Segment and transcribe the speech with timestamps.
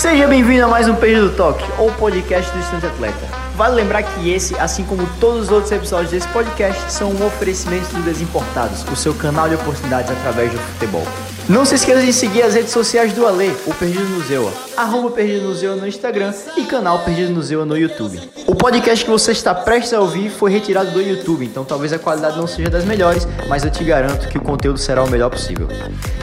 [0.00, 3.28] Seja bem-vindo a mais um Perdido Toque, ou podcast do Estudante Atleta.
[3.54, 7.92] Vale lembrar que esse, assim como todos os outros episódios desse podcast, são um oferecimento
[7.92, 11.04] do Desimportados, o seu canal de oportunidades através do futebol.
[11.50, 15.10] Não se esqueça de seguir as redes sociais do Ale, o Perdido no Zewa, arroba
[15.10, 18.20] Perdido no Zewa no Instagram e canal Perdido no Zewa no YouTube.
[18.46, 21.98] O podcast que você está prestes a ouvir foi retirado do YouTube, então talvez a
[21.98, 25.28] qualidade não seja das melhores, mas eu te garanto que o conteúdo será o melhor
[25.28, 25.66] possível.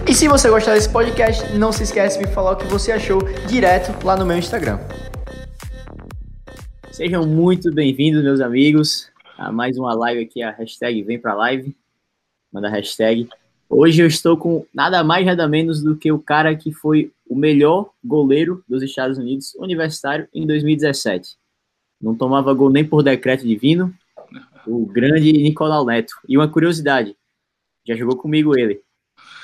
[0.08, 2.94] E se você gostar desse podcast, não se esqueça de me falar o que você
[2.94, 4.80] achou direto lá no meu Instagram.
[6.89, 11.75] Sejam muito bem-vindos, meus amigos, a mais uma live aqui, a hashtag Vem Pra Live.
[12.50, 13.28] Manda a hashtag.
[13.70, 17.35] Hoje eu estou com nada mais, nada menos do que o cara que foi o
[17.35, 21.35] melhor goleiro dos Estados Unidos universitário em 2017.
[22.02, 23.94] Não tomava gol nem por decreto divino,
[24.66, 26.13] o grande Nicolau Neto.
[26.30, 27.13] E uma curiosidade,
[27.85, 28.81] já jogou comigo ele.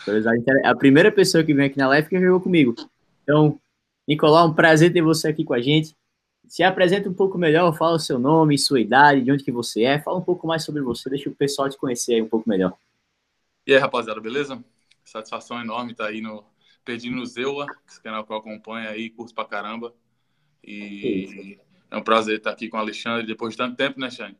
[0.08, 2.76] É a primeira pessoa que vem aqui na live que jogou comigo.
[3.24, 3.60] Então,
[4.08, 5.96] Nicolau, um prazer ter você aqui com a gente.
[6.48, 9.84] Se apresenta um pouco melhor, fala o seu nome, sua idade, de onde que você
[9.84, 12.48] é, fala um pouco mais sobre você, deixa o pessoal te conhecer aí um pouco
[12.50, 12.74] melhor.
[13.66, 14.64] E aí, rapaziada, beleza?
[15.04, 16.44] Satisfação enorme estar tá aí no
[16.84, 19.94] Perdindo no Zeula, esse canal que eu acompanho aí, curso pra caramba.
[20.64, 21.58] E
[21.90, 24.38] é um prazer estar aqui com o Alexandre depois de tanto tempo, né, Xane?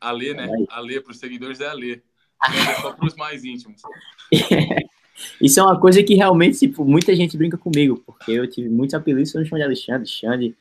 [0.00, 0.48] Alê, né?
[0.68, 2.00] Alê, para os seguidores é Alê.
[2.44, 3.82] É só para os mais íntimos.
[5.40, 8.94] Isso é uma coisa que realmente, tipo, muita gente brinca comigo, porque eu tive muitos
[8.94, 10.56] apelidos, eu não chamo de Alexandre, Xande,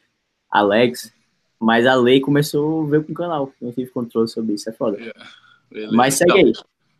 [0.49, 1.11] Alex,
[1.59, 4.73] mas a lei começou a ver com o canal, não tive controle sobre isso, é
[4.73, 4.99] foda.
[4.99, 5.91] Yeah.
[5.91, 6.53] Mas segue então, aí.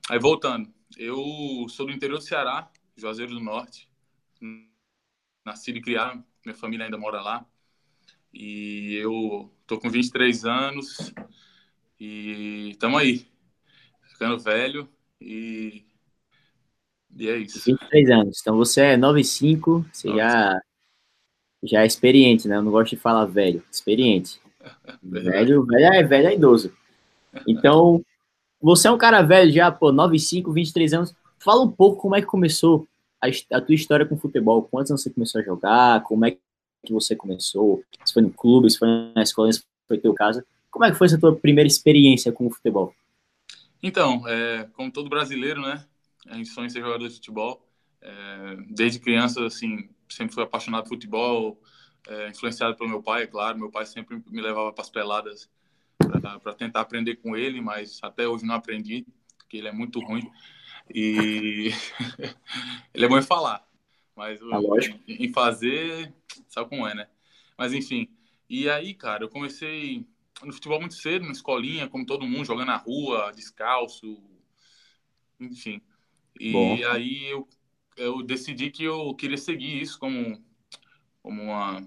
[0.10, 3.90] Aí voltando, eu sou do interior do Ceará, Juazeiro do Norte.
[5.46, 7.46] Nascido e criado, minha família ainda mora lá.
[8.34, 11.14] E eu tô com 23 anos
[12.00, 13.28] e estamos aí,
[14.02, 14.90] ficando velho
[15.22, 15.86] e,
[17.16, 17.64] e é isso.
[17.64, 20.60] 23 anos, então você é 95, você já,
[21.64, 22.56] já é experiente, né?
[22.56, 24.42] Eu não gosto de falar velho, experiente.
[25.04, 26.76] velho, velho é velho é idoso.
[27.48, 28.04] Então,
[28.64, 31.14] você é um cara velho já, pô, 95, 23 anos.
[31.38, 32.88] Fala um pouco como é que começou
[33.22, 34.64] a, a tua história com futebol.
[34.64, 36.02] Quantos anos você começou a jogar?
[36.04, 36.40] Como é que
[36.90, 37.84] você começou?
[38.06, 40.46] Se foi no clube, se foi na escola, se foi teu casa.
[40.72, 42.96] Como é que foi essa tua primeira experiência com o futebol?
[43.82, 45.86] Então, é, como todo brasileiro, né?
[46.28, 47.62] A gente sonha ser jogador de futebol.
[48.02, 51.60] É, desde criança, assim, sempre fui apaixonado por futebol,
[52.08, 53.60] é, influenciado pelo meu pai, é claro.
[53.60, 55.50] Meu pai sempre me levava para as peladas
[56.22, 59.06] para tentar aprender com ele, mas até hoje não aprendi,
[59.38, 60.30] porque ele é muito ruim.
[60.94, 61.70] E
[62.94, 63.66] ele é bom em falar,
[64.16, 64.60] mas tá
[65.08, 66.14] em fazer,
[66.48, 67.08] sabe como é, né?
[67.58, 68.10] Mas enfim.
[68.50, 70.06] E aí, cara, eu comecei
[70.44, 74.22] no futebol muito cedo, na escolinha, como todo mundo, jogando na rua, descalço,
[75.40, 75.82] enfim.
[76.40, 76.76] E bom.
[76.88, 77.48] aí eu,
[77.96, 80.44] eu decidi que eu queria seguir isso como,
[81.22, 81.82] como uma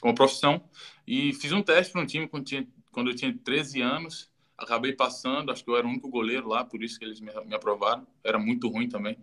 [0.00, 0.64] como profissão
[1.06, 4.92] e fiz um teste para um time quando tinha quando eu tinha 13 anos, acabei
[4.92, 7.54] passando, acho que eu era o único goleiro lá, por isso que eles me, me
[7.54, 8.06] aprovaram.
[8.22, 9.18] Era muito ruim também.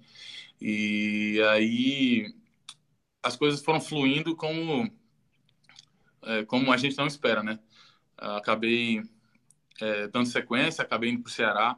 [0.59, 2.33] E aí
[3.21, 4.89] as coisas foram fluindo como
[6.23, 7.59] é, como a gente não espera, né?
[8.17, 9.01] Acabei
[9.79, 11.77] é, dando sequência, acabei indo para o Ceará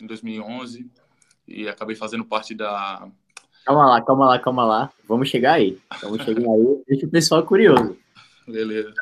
[0.00, 0.90] em 2011
[1.46, 3.08] e acabei fazendo parte da.
[3.64, 4.92] Calma lá, calma lá, calma lá.
[5.06, 5.78] Vamos chegar aí.
[6.00, 6.82] Vamos chegar aí.
[6.88, 7.96] Deixa o pessoal curioso.
[8.46, 8.94] Beleza.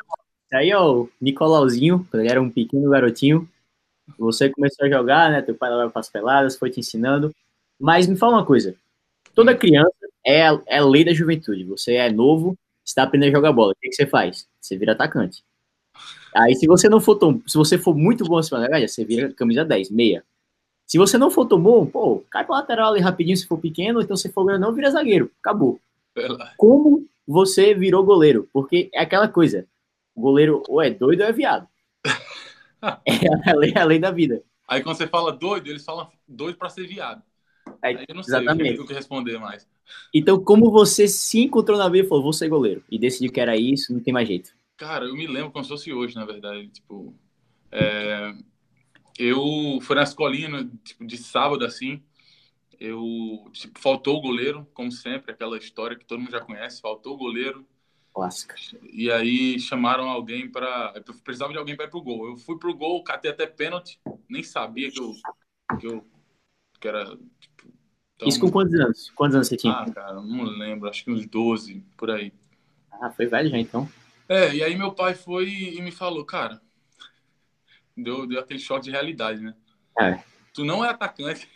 [0.53, 3.47] Aí, ó, o Nicolauzinho, quando ele era um pequeno garotinho,
[4.17, 5.41] você começou a jogar, né?
[5.41, 7.33] Teu pai levava para as peladas, foi te ensinando.
[7.79, 8.75] Mas me fala uma coisa:
[9.33, 9.91] toda criança
[10.25, 11.63] é é a lei da juventude.
[11.65, 13.71] Você é novo, está aprendendo a jogar bola.
[13.71, 14.47] O que, que você faz?
[14.59, 15.43] Você vira atacante.
[16.35, 19.03] Aí, se você não for tão, se você for muito bom acima da média, você
[19.03, 20.23] vira camisa 10, meia.
[20.87, 24.01] Se você não for tão bom, pô, cai pra lateral ali rapidinho se for pequeno,
[24.01, 25.31] então se for grande, não vira zagueiro.
[25.39, 25.79] Acabou.
[26.57, 28.49] Como você virou goleiro?
[28.51, 29.65] Porque é aquela coisa,
[30.15, 31.67] o goleiro ou é doido ou é viado.
[33.05, 34.43] é a lei, a lei da vida.
[34.67, 37.21] Aí quando você fala doido, eles falam doido para ser viado.
[37.81, 38.79] Aí, Aí eu não sei exatamente.
[38.79, 39.67] o que responder mais.
[40.13, 43.39] Então, como você se encontrou na vida e falou, vou ser goleiro, e decidiu que
[43.39, 44.55] era isso, não tem mais jeito?
[44.77, 46.67] Cara, eu me lembro como se fosse hoje, na verdade.
[46.69, 47.13] Tipo,
[47.71, 48.33] é...
[49.19, 52.01] eu fui na escolinha, tipo, de sábado, assim,
[52.79, 57.13] eu, tipo, faltou o goleiro, como sempre, aquela história que todo mundo já conhece, faltou
[57.13, 57.65] o goleiro,
[58.13, 58.55] Clássica.
[58.91, 60.93] E aí chamaram alguém para.
[61.23, 62.29] Precisava de alguém para ir pro gol.
[62.29, 63.99] Eu fui pro gol, catei até pênalti,
[64.29, 65.13] nem sabia que eu.
[65.79, 66.05] que, eu,
[66.79, 67.05] que era.
[67.39, 67.73] Tipo,
[68.17, 68.27] tão...
[68.27, 69.09] Isso com quantos anos?
[69.11, 69.73] Quantos anos você tinha?
[69.73, 72.33] Ah, cara, não lembro, acho que uns 12, por aí.
[72.91, 73.89] Ah, foi velho já então.
[74.27, 76.61] É, e aí meu pai foi e me falou, cara.
[77.95, 79.55] Deu, deu aquele choque de realidade, né?
[79.99, 80.21] É.
[80.53, 81.47] Tu não é atacante.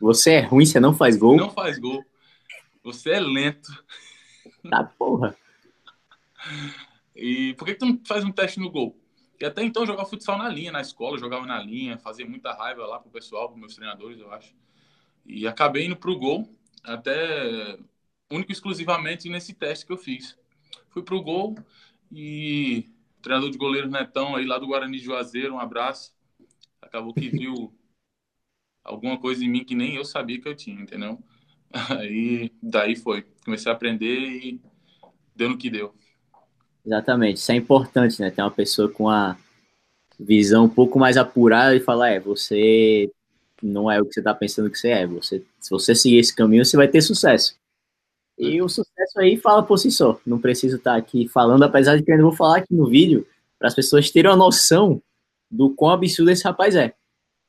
[0.00, 1.36] Você é ruim, você não faz gol?
[1.36, 2.04] Não faz gol.
[2.82, 3.68] Você é lento.
[4.68, 5.36] Tá porra.
[7.14, 8.96] E por que, que tu não faz um teste no gol?
[9.40, 12.52] E até então eu jogava futsal na linha, na escola, jogava na linha, fazia muita
[12.54, 14.54] raiva lá pro pessoal, pros meus treinadores, eu acho.
[15.24, 16.48] E acabei indo pro gol,
[16.84, 17.78] até
[18.30, 20.38] único exclusivamente nesse teste que eu fiz.
[20.90, 21.56] Fui pro gol
[22.12, 22.86] e
[23.18, 26.14] o treinador de goleiro Netão aí lá do Guarani de Juazeiro, um abraço.
[26.82, 27.74] Acabou que viu
[28.84, 31.22] alguma coisa em mim que nem eu sabia que eu tinha, entendeu?
[32.00, 33.22] Aí daí foi.
[33.44, 34.60] Comecei a aprender e
[35.34, 35.94] deu no que deu.
[36.86, 38.30] Exatamente, isso é importante, né?
[38.30, 39.36] Ter uma pessoa com a
[40.18, 43.10] visão um pouco mais apurada e falar, é, você
[43.60, 45.06] não é o que você está pensando que você é.
[45.06, 47.56] Você, se você seguir esse caminho, você vai ter sucesso.
[48.38, 50.20] E o sucesso aí fala por si só.
[50.24, 52.86] Não preciso estar tá aqui falando, apesar de que eu ainda vou falar aqui no
[52.88, 53.26] vídeo,
[53.58, 55.02] para as pessoas terem uma noção
[55.50, 56.94] do quão absurdo esse rapaz é.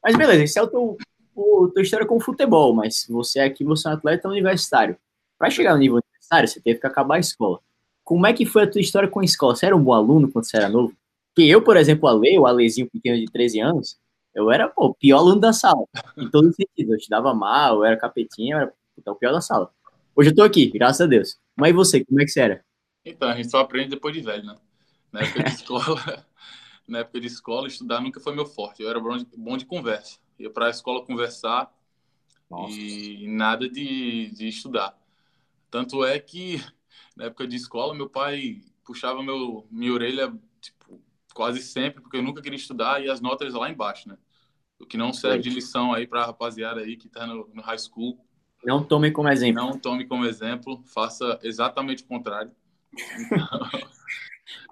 [0.04, 0.98] Mas beleza, esse é o teu,
[1.36, 4.98] o, tua história com o futebol, mas você aqui, você é um atleta universitário.
[5.38, 7.60] Para chegar no nível universitário, você teve que acabar a escola.
[8.08, 9.54] Como é que foi a tua história com a escola?
[9.54, 10.96] Você era um bom aluno quando você era novo?
[11.36, 13.98] Porque eu, por exemplo, Ale, o Alezinho pequeno de 13 anos,
[14.34, 16.94] eu era pô, o pior aluno da sala, em todo sentido.
[16.94, 18.74] Eu estudava mal, eu era capetinha, eu era
[19.08, 19.70] o pior da sala.
[20.16, 21.38] Hoje eu tô aqui, graças a Deus.
[21.54, 22.66] Mas e você, como é que você era?
[23.04, 24.56] Então, a gente só aprende depois de velho, né?
[25.12, 26.26] Na época de escola,
[26.88, 28.82] na época de escola, estudar nunca foi meu forte.
[28.82, 30.18] Eu era bom de, bom de conversa.
[30.40, 31.70] Ia para a escola conversar
[32.50, 32.74] Nossa.
[32.74, 34.98] e nada de, de estudar.
[35.70, 36.64] Tanto é que
[37.16, 41.02] na época de escola, meu pai puxava meu, minha orelha tipo,
[41.34, 44.18] quase sempre, porque eu nunca queria estudar e as notas lá embaixo, né?
[44.80, 47.62] O que não serve de lição aí para a rapaziada aí que está no, no,
[47.62, 48.24] high school.
[48.64, 49.64] Não tome como exemplo.
[49.64, 52.52] Não tome como exemplo, faça exatamente o contrário.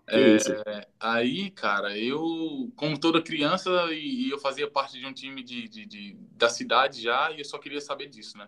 [0.07, 5.11] Então, é, aí, cara, eu, como toda criança, e, e eu fazia parte de um
[5.11, 8.47] time de, de, de, da cidade já, e eu só queria saber disso, né?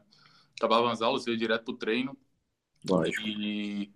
[0.55, 2.15] Acabava as aulas, ia direto pro treino,
[2.87, 3.27] Lógico.
[3.27, 3.91] E,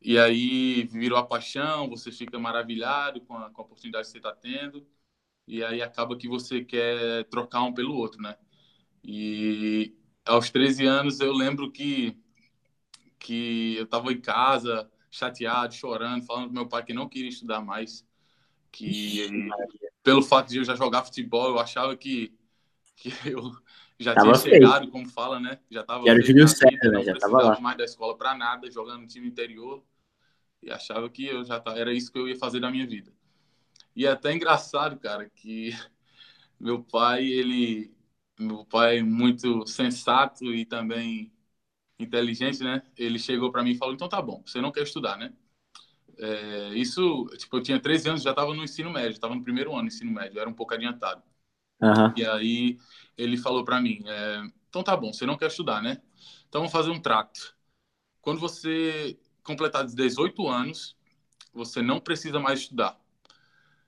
[0.00, 4.18] e aí virou a paixão, você fica maravilhado com a, com a oportunidade que você
[4.18, 4.86] está tendo,
[5.46, 8.36] e aí acaba que você quer trocar um pelo outro, né?
[9.02, 12.16] E aos 13 anos eu lembro que,
[13.18, 17.60] que eu estava em casa, chateado, chorando, falando com meu pai que não queria estudar
[17.60, 18.06] mais,
[18.70, 19.50] que
[20.02, 22.36] pelo fato de eu já jogar futebol, eu achava que,
[22.96, 23.52] que eu
[23.98, 24.92] já tava tinha chegado, feio.
[24.92, 25.58] como fala, né?
[25.70, 27.02] Já estava Era o Júlio César, né?
[27.02, 27.60] Já estava lá.
[27.60, 29.82] mais da escola para nada, jogando no time interior.
[30.62, 33.12] E achava que eu já tava, era isso que eu ia fazer da minha vida.
[33.94, 35.70] E é até engraçado, cara, que
[36.58, 37.92] meu pai, ele
[38.38, 41.32] meu pai muito sensato e também
[41.98, 42.82] inteligente, né?
[42.96, 45.32] Ele chegou para mim e falou: "Então tá bom, você não quer estudar, né?"
[46.16, 49.72] É, isso, tipo, eu tinha 13 anos, já estava no ensino médio, estava no primeiro
[49.72, 51.22] ano do ensino médio, era um pouco adiantado.
[51.80, 52.12] Uhum.
[52.16, 52.78] E aí
[53.18, 56.00] ele falou para mim: é, então tá bom, você não quer estudar, né?
[56.48, 57.54] Então vamos fazer um trato.
[58.22, 60.96] Quando você completar 18 anos,
[61.52, 62.98] você não precisa mais estudar.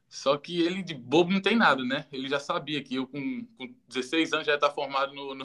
[0.08, 2.06] Só que ele de bobo não tem nada, né?
[2.10, 5.44] Ele já sabia que eu com, com 16 anos já estava formado no, no,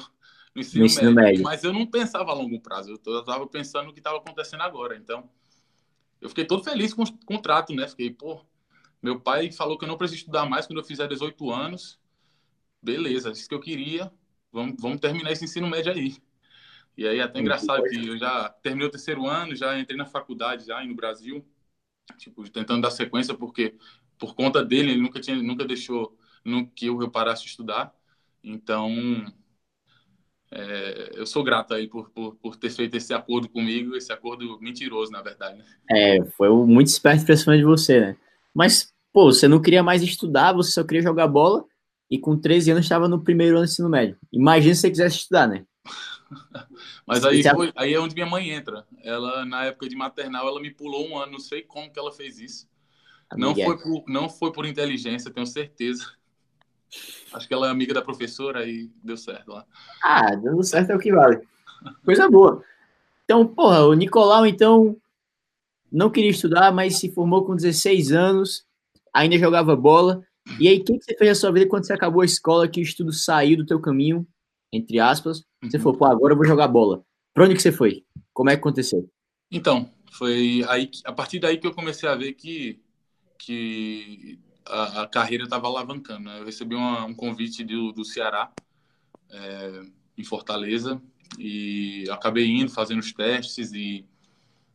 [0.55, 3.87] no ensino, no médio, médio, Mas eu não pensava a longo prazo, eu estava pensando
[3.87, 4.95] no que estava acontecendo agora.
[4.97, 5.29] Então,
[6.19, 7.87] eu fiquei todo feliz com, o trato, né?
[7.87, 8.43] Fiquei, pô,
[9.03, 11.99] meu pai falou que eu não preciso estudar mais quando eu fizer 18 anos
[12.85, 14.11] beleza, isso que eu queria,
[14.51, 16.15] vamos, vamos terminar esse ensino médio aí.
[16.97, 20.65] E aí até engraçado que eu já terminei o terceiro ano, já entrei na faculdade
[20.65, 21.45] já no Brasil,
[22.17, 23.75] tipo, tentando dar sequência, porque
[24.17, 26.17] por conta dele, ele nunca tinha, nunca deixou
[26.75, 27.93] que eu, parasse de estudar.
[28.43, 29.25] Então,
[30.51, 34.13] é, eu sou grato a ele por, por, por, ter feito esse acordo comigo, esse
[34.13, 35.57] acordo mentiroso, na verdade.
[35.57, 35.65] Né?
[35.89, 38.17] É, foi muito esperto pra cima de você, né?
[38.53, 41.65] Mas, pô, você não queria mais estudar, você só queria jogar bola,
[42.09, 44.17] e com 13 anos estava no primeiro ano do ensino médio.
[44.31, 45.65] Imagina se você quisesse estudar, né?
[47.05, 48.85] Mas aí, foi, aí é onde minha mãe entra.
[49.03, 52.11] Ela, na época de maternal, ela me pulou um ano, não sei como que ela
[52.11, 52.67] fez isso.
[53.35, 56.05] Não foi, por, não foi por inteligência, tenho certeza.
[57.33, 59.65] Acho que ela é amiga da professora e deu certo lá.
[60.03, 61.41] Ah, dando certo é o que vale.
[62.03, 62.63] Coisa boa.
[63.23, 64.95] Então, porra, o Nicolau, então,
[65.91, 68.65] não queria estudar, mas se formou com 16 anos,
[69.13, 70.23] ainda jogava bola.
[70.59, 72.79] E aí, o que, você fez na sua vida quando você acabou a escola, que
[72.79, 74.27] o estudo saiu do teu caminho,
[74.71, 75.83] entre aspas, você uhum.
[75.83, 77.03] falou, pô, agora eu vou jogar bola.
[77.33, 78.05] Pra onde que você foi?
[78.33, 79.09] Como é que aconteceu?
[79.51, 82.79] Então, foi aí, a partir daí que eu comecei a ver que,
[83.37, 86.25] que a, a carreira estava alavancando.
[86.25, 86.39] Né?
[86.39, 88.51] Eu recebi uma, um convite do, do Ceará,
[89.29, 89.81] é,
[90.17, 91.01] em Fortaleza,
[91.37, 94.05] e acabei indo, fazendo os testes e,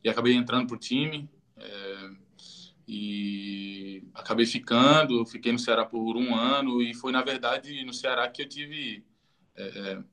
[0.05, 1.29] e acabei entrando pro time.
[1.57, 2.11] É,
[2.92, 8.28] e acabei ficando, fiquei no Ceará por um ano e foi na verdade no Ceará
[8.28, 9.04] que eu tive
[9.54, 10.04] é, é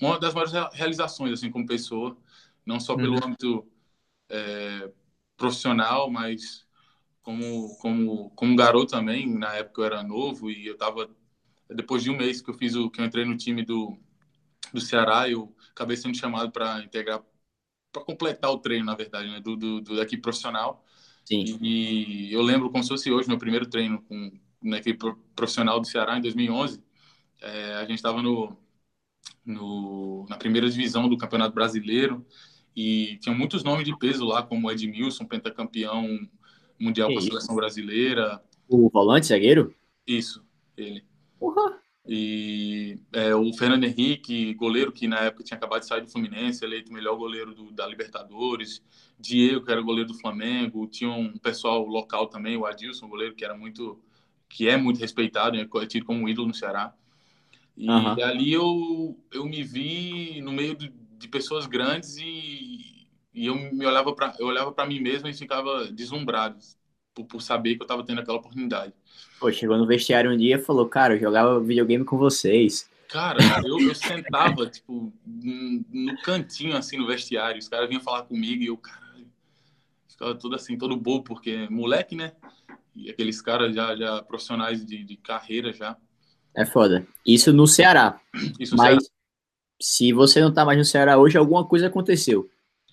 [0.00, 2.16] uma das maiores realizações assim como pessoa,
[2.66, 3.24] não só pelo uhum.
[3.24, 3.68] âmbito
[4.28, 4.90] é,
[5.36, 6.66] profissional, mas
[7.22, 11.08] como, como, como garoto também, na época eu era novo e eu tava
[11.70, 13.96] depois de um mês que eu fiz o que eu entrei no time do,
[14.74, 17.22] do Ceará, eu acabei sendo chamado para integrar
[17.92, 20.84] para completar o treino, na verdade, né, do, do, do daqui profissional.
[21.24, 21.58] Sim.
[21.60, 25.80] E, e, eu lembro como se fosse hoje meu primeiro treino com na equipe profissional
[25.80, 26.82] do Ceará em 2011.
[27.40, 28.56] É, a gente estava no,
[29.44, 32.24] no, na primeira divisão do Campeonato Brasileiro
[32.74, 36.06] e tinha muitos nomes de peso lá, como Edmilson, pentacampeão
[36.78, 38.42] mundial com a seleção brasileira.
[38.68, 39.74] O volante zagueiro?
[40.06, 40.44] Isso,
[40.76, 41.04] ele.
[41.40, 41.81] Uhum.
[42.04, 46.64] E é, o Fernando Henrique, goleiro que na época tinha acabado de sair do Fluminense,
[46.64, 48.82] eleito o melhor goleiro do, da Libertadores.
[49.18, 50.86] Diego, que era goleiro do Flamengo.
[50.88, 54.02] Tinha um pessoal local também, o Adilson, goleiro que era muito,
[54.48, 56.92] que é muito respeitado, é tido como um ídolo no Ceará.
[57.76, 58.24] E uhum.
[58.24, 63.86] ali eu, eu me vi no meio de, de pessoas grandes e, e eu me
[63.86, 66.58] olhava para eu olhava para mim mesmo e ficava deslumbrado
[67.14, 68.92] por, por saber que eu estava tendo aquela oportunidade.
[69.38, 72.90] Pô, chegou no vestiário um dia e falou, cara, eu jogava videogame com vocês.
[73.08, 77.58] Cara, eu, eu sentava, tipo, no cantinho, assim, no vestiário.
[77.58, 79.26] Os caras vinham falar comigo e eu, caralho,
[80.08, 82.32] ficava todo assim, todo bobo, porque moleque, né?
[82.96, 85.96] E aqueles caras já, já profissionais de, de carreira já.
[86.54, 87.06] É foda.
[87.26, 88.20] Isso no Ceará.
[88.58, 89.10] Isso no Mas Ceará.
[89.80, 92.48] se você não tá mais no Ceará hoje, alguma coisa aconteceu.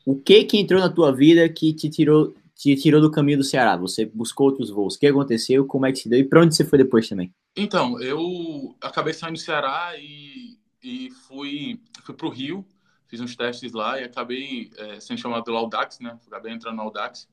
[0.06, 3.44] O que que entrou na tua vida que te tirou te tirou do caminho do
[3.44, 3.78] Ceará?
[3.78, 4.96] Você buscou outros voos.
[4.96, 5.66] O que aconteceu?
[5.66, 6.20] Como é que se deu?
[6.20, 7.34] E para onde você foi depois também?
[7.56, 12.68] Então, eu acabei saindo do Ceará e, e fui, fui para o Rio,
[13.08, 16.20] fiz uns testes lá e acabei é, sendo chamado pelo Audax, né?
[16.28, 17.30] Acabei entrando no Audax.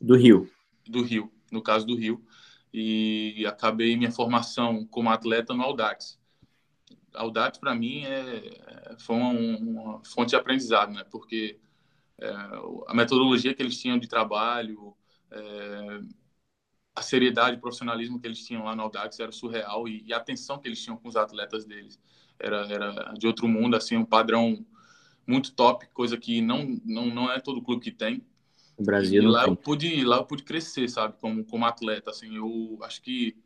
[0.00, 0.48] Do Rio?
[0.88, 2.24] Do Rio, no caso do Rio.
[2.72, 6.16] E acabei minha formação como atleta no Audax.
[7.12, 11.02] Audax, para mim, é, foi uma, uma fonte de aprendizado, né?
[11.10, 11.58] Porque
[12.20, 12.30] é,
[12.86, 14.94] a metodologia que eles tinham de trabalho,
[15.30, 16.00] é,
[16.94, 20.18] a seriedade e profissionalismo que eles tinham lá no Audax era surreal e, e, a
[20.18, 21.98] atenção que eles tinham com os atletas deles
[22.38, 24.64] era, era de outro mundo, assim, um padrão
[25.26, 28.22] muito top, coisa que não, não, não é todo clube que tem.
[28.76, 29.50] O Brasil e lá tem.
[29.50, 33.36] eu pude lá eu pude crescer, sabe, como como atleta, assim, eu acho que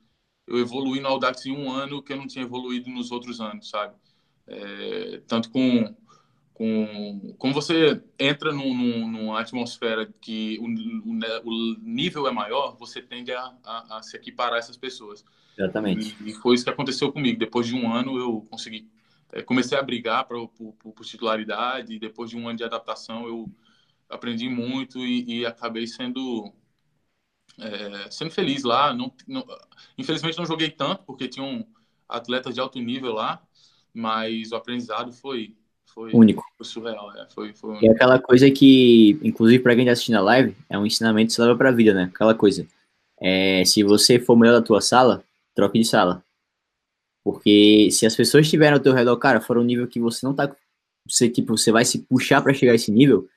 [0.47, 3.69] eu evolui no Audax em um ano que eu não tinha evoluído nos outros anos,
[3.69, 3.95] sabe?
[4.47, 5.95] É, tanto com
[6.55, 12.77] com como você entra num, num, numa atmosfera que o, o, o, nível é maior,
[12.77, 15.25] você tende a, a, a, se equiparar a essas pessoas.
[15.59, 16.17] Exatamente.
[16.23, 17.39] E, e, foi isso que aconteceu comigo.
[17.39, 18.89] Depois de um ano, eu consegui.
[19.33, 21.95] É, comecei a brigar por, por, por, titularidade.
[21.95, 23.51] E depois de um ano de adaptação, eu
[24.09, 26.53] aprendi muito e, e acabei sendo.
[27.59, 28.95] É, sendo feliz lá.
[28.95, 29.45] Não, não,
[29.99, 31.67] infelizmente, não joguei tanto, porque tinham
[32.09, 33.43] atletas de alto nível lá,
[33.93, 35.57] mas o aprendizado foi
[35.95, 36.45] foi único.
[36.59, 37.27] Foi surreal, é.
[37.31, 40.77] Foi, foi E é aquela coisa que, inclusive, para quem está assistindo a live, é
[40.77, 42.11] um ensinamento que você leva para a vida, né?
[42.13, 42.67] Aquela coisa.
[43.21, 45.23] É, se você for o melhor da tua sala,
[45.55, 46.25] troque de sala.
[47.23, 50.35] Porque se as pessoas estiverem ao teu redor, cara, for um nível que você não
[50.35, 50.55] tá.
[51.09, 53.29] Você, tipo, você vai se puxar para chegar a esse nível,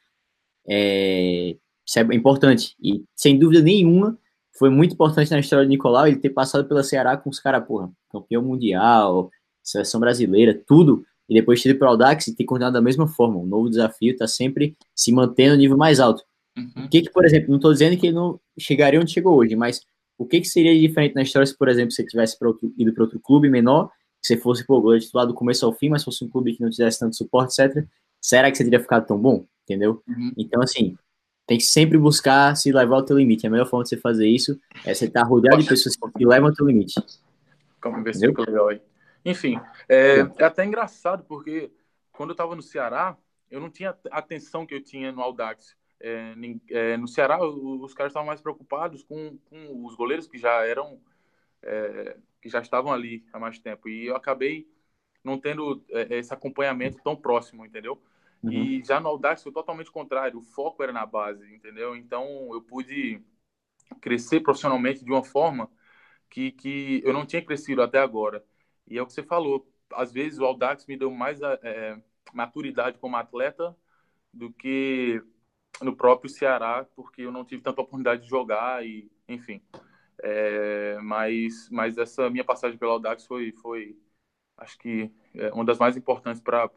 [0.68, 2.76] é, isso é importante.
[2.82, 4.18] E, sem dúvida nenhuma,
[4.58, 7.66] foi muito importante na história do Nicolau ele ter passado pela Ceará com os caras,
[7.66, 9.30] porra, campeão mundial,
[9.64, 13.38] seleção brasileira, tudo e depois ido para o Audax e ter continuado da mesma forma.
[13.38, 16.24] O novo desafio está sempre se mantendo no nível mais alto.
[16.58, 16.86] Uhum.
[16.86, 19.56] O que, que, por exemplo, não estou dizendo que ele não chegaria onde chegou hoje,
[19.56, 19.82] mas
[20.18, 23.04] o que, que seria diferente na história se, por exemplo, você tivesse outro, ido para
[23.04, 23.90] outro clube menor,
[24.22, 26.62] que você fosse, pô, goleiro titular do começo ao fim, mas fosse um clube que
[26.62, 27.86] não tivesse tanto suporte, etc.
[28.20, 29.46] Será que você teria ficado tão bom?
[29.64, 30.02] Entendeu?
[30.08, 30.32] Uhum.
[30.36, 30.98] Então, assim,
[31.46, 33.46] tem que sempre buscar se levar ao teu limite.
[33.46, 36.50] A melhor forma de você fazer isso é você estar rodeado de pessoas que levam
[36.50, 36.96] ao teu limite.
[37.82, 38.82] Como ver se legal aí.
[39.30, 41.70] Enfim, é, é até engraçado, porque
[42.14, 43.18] quando eu estava no Ceará,
[43.52, 45.76] eu não tinha a atenção que eu tinha no Audax.
[46.00, 46.34] É,
[46.70, 51.02] é, no Ceará, os caras estavam mais preocupados com, com, os goleiros que já eram,
[51.62, 53.90] é, que já estavam ali há mais tempo.
[53.90, 54.66] E eu acabei
[55.22, 58.02] não tendo é, esse acompanhamento tão próximo, entendeu?
[58.42, 58.52] Uhum.
[58.52, 60.40] E já no Audax foi totalmente contrário.
[60.40, 61.98] O foco era na base, entendeu?
[61.98, 63.22] Então eu pude
[64.00, 65.70] crescer profissionalmente de uma forma
[66.30, 68.44] que, que eu não tinha crescido até agora.
[68.88, 69.68] E é o que você falou.
[69.94, 71.98] Às vezes o Audax me deu mais é,
[72.34, 73.76] maturidade como atleta
[74.34, 75.22] do que
[75.82, 79.62] no próprio Ceará, porque eu não tive tanta oportunidade de jogar e, enfim.
[80.22, 83.96] É, mas, mas essa minha passagem pelo Audax foi, foi
[84.58, 86.70] acho que é uma das mais importantes para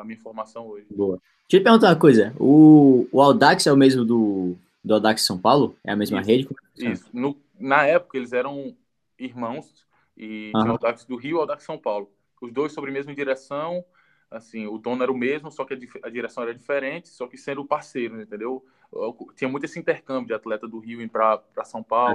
[0.00, 0.86] a minha formação hoje.
[0.90, 1.18] Boa.
[1.48, 2.34] Deixa eu te perguntar uma coisa.
[2.38, 4.54] O, o Audax é o mesmo do,
[4.84, 5.76] do Audax São Paulo?
[5.82, 6.48] É a mesma isso, rede?
[6.76, 7.08] Isso.
[7.12, 8.74] No, na época, eles eram
[9.18, 10.60] irmãos, e uhum.
[10.60, 12.10] tinha o Audax do Rio e o Audax São Paulo.
[12.40, 13.84] Os dois sobre a mesma direção,
[14.30, 17.64] assim, o dono era o mesmo, só que a, direção era diferente, só que sendo
[17.64, 18.64] parceiro, entendeu?
[18.92, 22.14] Eu, tinha muito esse intercâmbio de atleta do Rio para São Paulo.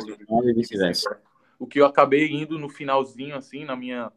[1.58, 4.12] O que eu acabei indo no finalzinho, assim, na minha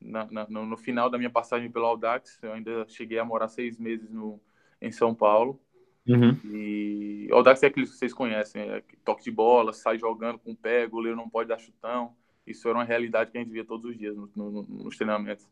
[0.00, 3.78] na, na, no final da minha passagem pelo Audax, eu ainda cheguei a morar seis
[3.78, 4.40] meses no,
[4.80, 5.60] em São Paulo.
[6.08, 6.38] Uhum.
[6.44, 10.52] E o Audax é aquele que vocês conhecem, é toque de bola, sai jogando com
[10.52, 12.16] o pé, goleiro não pode dar chutão.
[12.50, 15.46] Isso era uma realidade que a gente via todos os dias no, no, nos treinamentos.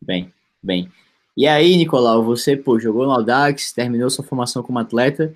[0.00, 0.90] Bem, bem.
[1.36, 5.34] E aí, Nicolau, você pô, jogou no Audax, terminou sua formação como atleta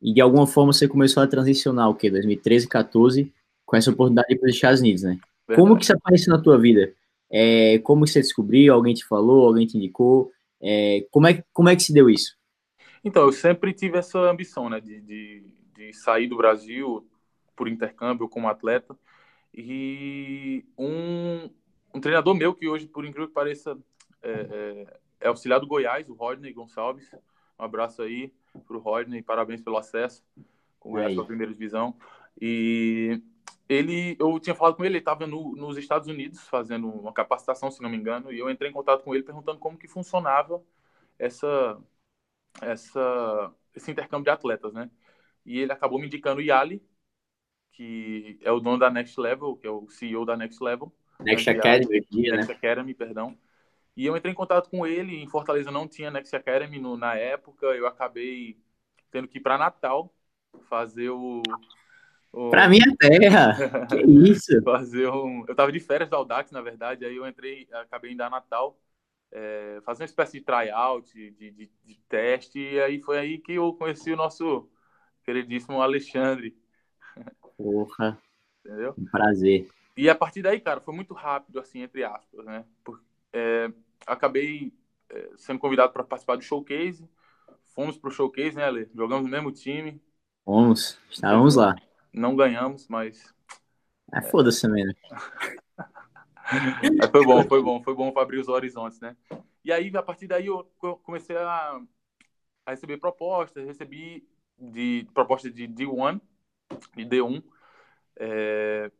[0.00, 2.10] e de alguma forma você começou a transicionar o quê?
[2.10, 3.32] 2013, 14,
[3.64, 5.18] com essa oportunidade para os Estados Unidos, né?
[5.48, 5.60] Verdade.
[5.68, 6.92] Como que isso apareceu na tua vida?
[7.30, 8.72] É, como você descobriu?
[8.72, 9.46] Alguém te falou?
[9.46, 10.30] Alguém te indicou?
[10.60, 12.36] É, como, é, como é que se deu isso?
[13.04, 15.44] Então, eu sempre tive essa ambição, né, de, de,
[15.76, 17.06] de sair do Brasil
[17.54, 18.96] por intercâmbio como atleta.
[19.56, 21.48] E um,
[21.94, 23.78] um treinador meu, que hoje, por incrível que pareça,
[24.22, 27.10] é, é, é auxiliar do Goiás, o Rodney Gonçalves.
[27.58, 28.32] Um abraço aí
[28.66, 30.22] para o Rodney, parabéns pelo acesso
[30.78, 31.96] com o Goiás primeira divisão.
[32.38, 33.22] E
[33.68, 37.70] ele, eu tinha falado com ele, ele estava no, nos Estados Unidos fazendo uma capacitação,
[37.70, 40.62] se não me engano, e eu entrei em contato com ele perguntando como que funcionava
[41.18, 41.80] essa,
[42.60, 44.90] essa, esse intercâmbio de atletas, né?
[45.44, 46.82] E ele acabou me indicando o Yali,
[47.76, 50.90] que é o dono da Next Level, que é o CEO da Next Level.
[51.20, 51.58] Next né?
[51.58, 52.54] Academy, Next né?
[52.54, 53.36] Academy, perdão.
[53.94, 57.14] E eu entrei em contato com ele, em Fortaleza não tinha Next Academy no, na
[57.14, 58.58] época, eu acabei
[59.10, 60.12] tendo que ir para Natal
[60.68, 61.42] fazer o,
[62.50, 63.54] Pra minha terra!
[63.88, 64.62] que isso!
[64.62, 65.44] Fazer um...
[65.48, 68.78] Eu tava de férias do Audax, na verdade, aí eu entrei, acabei indo a Natal,
[69.32, 73.52] é, fazer uma espécie de tryout, de, de, de, teste, e aí foi aí que
[73.52, 74.68] eu conheci o nosso
[75.24, 76.54] queridíssimo Alexandre.
[77.56, 78.18] Porra!
[78.64, 78.94] Entendeu?
[78.98, 79.68] Um prazer.
[79.96, 82.64] E a partir daí, cara, foi muito rápido, assim, entre aspas, né?
[82.84, 83.72] Porque, é,
[84.06, 84.72] acabei
[85.08, 87.08] é, sendo convidado para participar do showcase,
[87.74, 88.90] fomos pro showcase, né, Ale?
[88.94, 90.02] Jogamos no mesmo time.
[90.44, 91.74] Fomos, estávamos lá.
[92.12, 93.34] Não ganhamos, mas.
[94.12, 94.94] É, foda-se também, né?
[96.98, 99.16] mas foi bom, foi bom, foi bom para abrir os horizontes, né?
[99.64, 100.64] E aí, a partir daí, eu
[101.02, 101.80] comecei a,
[102.64, 106.20] a receber propostas, recebi de proposta de D1
[106.96, 107.42] e D1
[108.16, 108.90] é,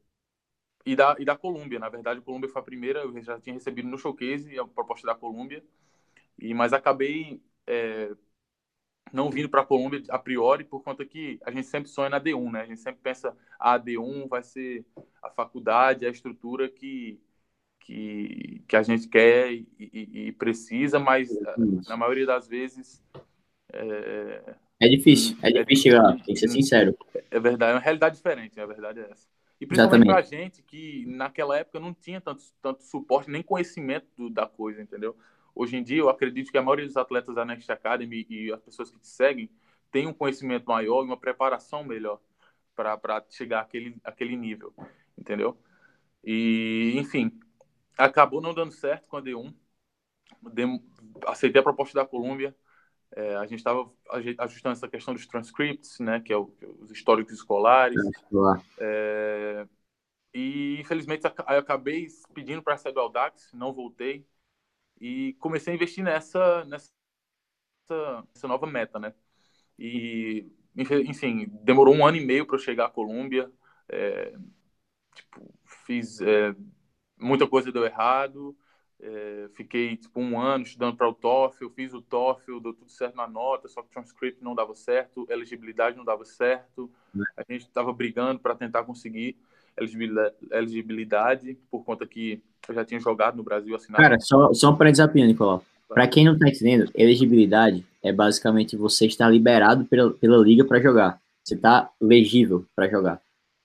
[0.84, 1.78] e da, e da Colômbia.
[1.78, 5.06] Na verdade, a Colômbia foi a primeira, eu já tinha recebido no showcase a proposta
[5.06, 5.64] da Colômbia,
[6.38, 8.14] e, mas acabei é,
[9.12, 12.20] não vindo para a Colômbia a priori, por conta que a gente sempre sonha na
[12.20, 12.62] D1, né?
[12.62, 14.84] A gente sempre pensa a ah, D1 vai ser
[15.22, 17.20] a faculdade, a estrutura que,
[17.80, 21.30] que, que a gente quer e, e, e precisa, mas
[21.88, 23.02] na maioria das vezes.
[23.72, 26.96] É, é difícil, é, é difícil chegar, tem que ser sincero.
[27.30, 29.26] É verdade, é uma realidade diferente, a verdade é essa.
[29.60, 34.06] E principalmente para a gente que naquela época não tinha tanto, tanto suporte nem conhecimento
[34.16, 35.16] do, da coisa, entendeu?
[35.54, 38.60] Hoje em dia, eu acredito que a maioria dos atletas da Next Academy e as
[38.60, 39.48] pessoas que te seguem
[39.90, 42.20] têm um conhecimento maior e uma preparação melhor
[42.74, 44.74] para chegar àquele, àquele nível,
[45.16, 45.58] entendeu?
[46.22, 47.32] E, enfim,
[47.96, 49.54] acabou não dando certo com a D1.
[51.26, 52.54] aceitei a proposta da Colômbia.
[53.16, 53.90] É, a gente estava
[54.38, 57.98] ajustando essa questão dos transcripts, né, que é, o, é os históricos escolares.
[58.78, 59.66] É,
[60.34, 64.26] e, infelizmente, eu acabei pedindo para sair do Audax, não voltei
[65.00, 66.92] e comecei a investir nessa, nessa,
[68.34, 69.14] nessa nova meta, né?
[69.78, 73.50] E, enfim, demorou um ano e meio para eu chegar à Colômbia.
[73.88, 74.36] É,
[75.14, 75.54] tipo,
[75.86, 76.54] fiz é,
[77.18, 78.54] muita coisa deu errado.
[79.00, 83.14] É, fiquei tipo um ano estudando para o TOEFL, fiz o TOEFL, deu tudo certo
[83.14, 86.90] na nota, só que transcript não dava certo, elegibilidade não dava certo.
[87.36, 89.36] A gente estava brigando para tentar conseguir
[90.50, 94.02] elegibilidade por conta que eu já tinha jogado no Brasil assinado.
[94.02, 95.62] Cara, só, só para desafiar, Nicolau.
[95.88, 100.80] Para quem não está entendendo, elegibilidade é basicamente você estar liberado pela, pela liga para
[100.80, 101.20] jogar.
[101.44, 103.20] Você está legível para jogar.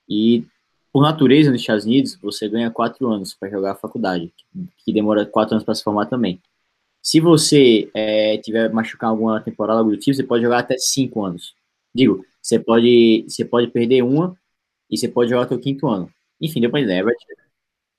[0.07, 0.45] E,
[0.91, 4.33] por natureza, nos Estados Unidos, você ganha quatro anos para jogar a faculdade,
[4.83, 6.41] que demora quatro anos para se formar também.
[7.01, 11.23] Se você é, tiver machucar alguma temporada algo do tipo, você pode jogar até cinco
[11.23, 11.55] anos.
[11.93, 14.35] Digo, você pode, você pode perder uma
[14.89, 16.09] e você pode jogar até o quinto ano.
[16.39, 17.05] Enfim, para entender.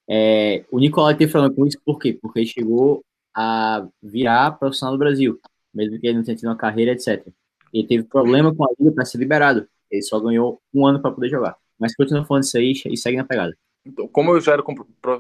[0.09, 2.12] É, o Nicolai tem falando com isso por quê?
[2.20, 5.40] Porque ele chegou a virar profissional do Brasil,
[5.72, 7.26] mesmo que ele não tenha tido uma carreira, etc.
[7.72, 9.66] Ele teve problema com a liga para ser liberado.
[9.90, 11.57] Ele só ganhou um ano para poder jogar.
[11.78, 13.56] Mas continua falando isso aí e segue na pegada.
[13.85, 14.62] Então, como eu já era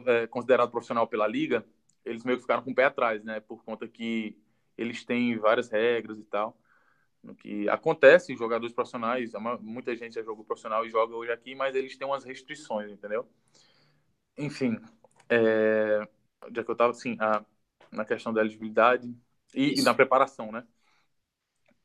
[0.06, 1.64] é, considerado profissional pela liga,
[2.04, 3.40] eles meio que ficaram com o pé atrás, né?
[3.40, 4.36] Por conta que
[4.78, 6.56] eles têm várias regras e tal.
[7.22, 11.74] No que acontece, jogadores profissionais, muita gente já jogou profissional e joga hoje aqui, mas
[11.74, 13.28] eles têm umas restrições, entendeu?
[14.36, 14.78] enfim,
[15.28, 16.06] é,
[16.54, 17.44] já que eu estava assim, a,
[17.90, 19.14] na questão da elegibilidade
[19.54, 20.66] e, e na preparação, né?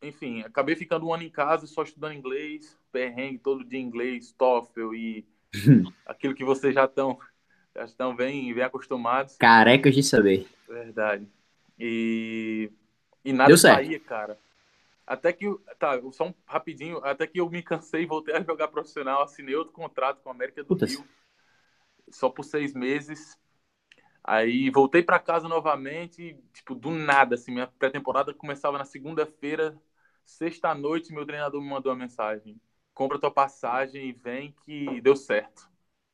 [0.01, 4.93] Enfim, acabei ficando um ano em casa só estudando inglês, perrengue todo dia inglês, TOEFL
[4.93, 5.25] e
[6.05, 7.17] aquilo que vocês já estão
[7.75, 9.37] já estão bem, bem acostumados.
[9.37, 10.47] Carecas de saber.
[10.67, 11.27] Verdade.
[11.77, 12.71] E,
[13.23, 14.37] e nada saía, cara.
[15.05, 15.45] Até que,
[15.79, 19.71] tá, só um rapidinho, até que eu me cansei voltei a jogar profissional, assinei outro
[19.71, 21.05] contrato com a América do Puta Rio,
[22.09, 23.37] só por seis meses.
[24.21, 29.79] Aí voltei para casa novamente, tipo, do nada, assim, minha pré-temporada começava na segunda-feira,
[30.27, 32.59] sexta-noite, meu treinador me mandou uma mensagem:
[32.93, 35.69] compra tua passagem e vem que deu certo.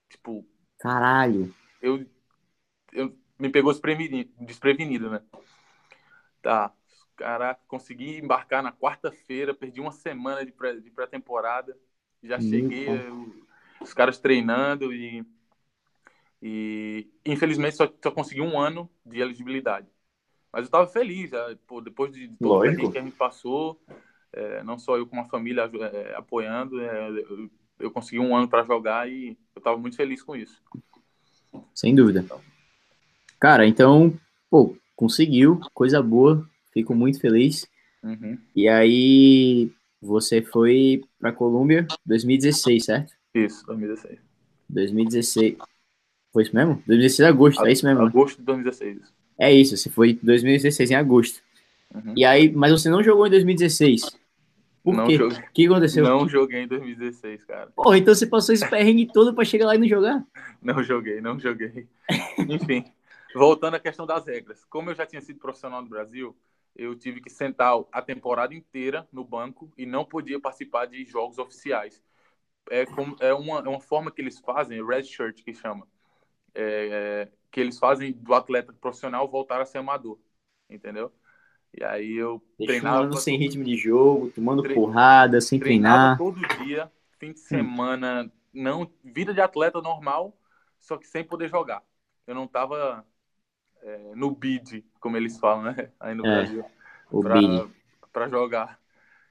[0.09, 0.47] Tipo.
[0.79, 1.53] Caralho.
[1.81, 2.05] Eu,
[2.91, 5.21] eu me pegou desprevenido, né?
[6.41, 6.73] Tá.
[7.15, 11.77] Caraca, consegui embarcar na quarta-feira, perdi uma semana de pré-temporada.
[12.23, 13.45] Já cheguei, eu,
[13.79, 15.25] os caras treinando e
[16.45, 19.87] e infelizmente só, só consegui um ano de elegibilidade.
[20.53, 23.81] Mas eu estava feliz, já, pô, depois de todo o que a gente passou,
[24.31, 28.47] é, não só eu como a família é, apoiando, é, eu, eu, consegui um ano
[28.47, 30.61] para jogar e eu estava muito feliz com isso.
[31.73, 32.23] Sem dúvida.
[33.39, 34.13] Cara, então,
[34.47, 37.67] pô, conseguiu, coisa boa, fico muito feliz.
[38.03, 38.37] Uhum.
[38.55, 43.13] E aí, você foi para Colômbia 2016, certo?
[43.33, 44.19] Isso, 2016.
[44.69, 45.57] 2016.
[46.31, 46.75] Foi isso mesmo?
[46.85, 48.01] 2016 de agosto, é isso mesmo?
[48.01, 48.07] Né?
[48.07, 49.22] Agosto de 2016.
[49.37, 51.41] É isso, você foi 2016 em agosto.
[51.93, 52.13] Uhum.
[52.15, 54.17] E aí, mas você não jogou em 2016.
[54.83, 55.15] Por não quê?
[55.15, 56.03] O que aconteceu?
[56.03, 57.71] Não joguei em 2016, cara.
[57.71, 60.23] Porra, então você passou esse perrengue todo pra chegar lá e não jogar?
[60.61, 61.89] Não joguei, não joguei.
[62.47, 62.85] Enfim,
[63.35, 64.63] voltando à questão das regras.
[64.69, 66.33] Como eu já tinha sido profissional no Brasil,
[66.73, 71.37] eu tive que sentar a temporada inteira no banco e não podia participar de jogos
[71.37, 72.01] oficiais.
[72.71, 75.85] É, como, é, uma, é uma forma que eles fazem, red shirt que chama
[76.55, 80.17] é, que eles fazem do atleta profissional voltar a ser amador,
[80.67, 81.13] entendeu?
[81.71, 84.73] E aí eu Deixa treinava sem ritmo de jogo, tomando tre...
[84.73, 86.17] porrada, sem treinar.
[86.17, 88.31] todo dia, fim de semana, hum.
[88.51, 90.35] não vida de atleta normal,
[90.79, 91.83] só que sem poder jogar.
[92.25, 93.05] Eu não tava
[93.83, 95.91] é, no bid, como eles falam, né?
[95.99, 96.65] Aí no é, Brasil.
[97.11, 97.69] O pra, bid.
[98.11, 98.79] Pra jogar.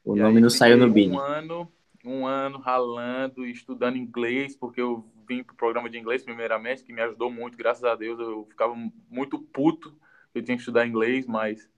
[0.05, 1.11] O e nome não saiu no bid.
[1.11, 1.73] Um ano,
[2.05, 6.93] um ano ralando, estudando inglês, porque eu vim para o programa de inglês, primeiramente, que
[6.93, 8.19] me ajudou muito, graças a Deus.
[8.19, 8.75] Eu ficava
[9.09, 9.95] muito puto,
[10.35, 11.71] eu tinha que estudar inglês, mas,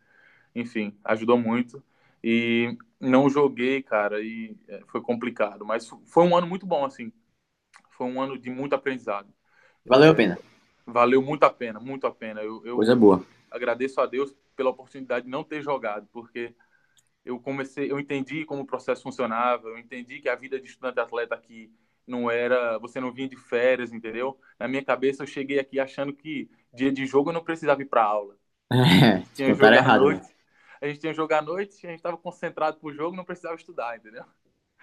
[0.54, 1.82] enfim, ajudou muito.
[2.22, 5.64] E não joguei, cara, e é, foi complicado.
[5.64, 7.12] Mas foi um ano muito bom, assim.
[7.90, 9.28] Foi um ano de muito aprendizado.
[9.84, 10.38] Valeu a pena.
[10.86, 12.42] Valeu muito a pena, muito a pena.
[12.42, 13.24] Eu, eu Coisa boa.
[13.50, 16.54] Agradeço a Deus pela oportunidade de não ter jogado, porque
[17.24, 21.00] eu comecei, eu entendi como o processo funcionava, eu entendi que a vida de estudante
[21.00, 21.72] atleta aqui
[22.06, 24.38] não era, você não vinha de férias, entendeu?
[24.58, 27.86] Na minha cabeça eu cheguei aqui achando que dia de jogo eu não precisava ir
[27.86, 28.36] para aula.
[28.74, 30.22] É, tinha jogar errado, à noite.
[30.22, 30.34] Né?
[30.80, 33.96] A gente tinha jogar à noite, a gente estava concentrado pro jogo, não precisava estudar,
[33.96, 34.24] entendeu?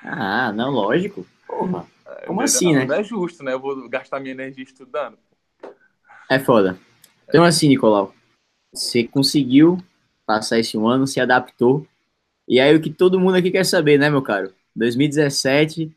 [0.04, 1.26] Ah, não, lógico.
[1.46, 1.86] Porra.
[2.06, 2.86] É, Como assim, não, né?
[2.86, 3.54] Não é justo, né?
[3.54, 5.18] Eu vou gastar minha energia estudando.
[6.30, 6.80] É foda.
[7.28, 8.14] Então, assim, Nicolau,
[8.74, 9.78] você conseguiu
[10.26, 11.86] passar esse um ano, se adaptou.
[12.52, 14.54] E aí, o que todo mundo aqui quer saber, né, meu caro?
[14.76, 15.90] 2017,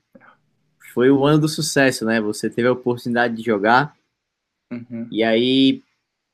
[0.92, 2.20] foi o ano do sucesso, né?
[2.20, 3.96] Você teve a oportunidade de jogar.
[4.70, 5.08] Uhum.
[5.10, 5.82] E aí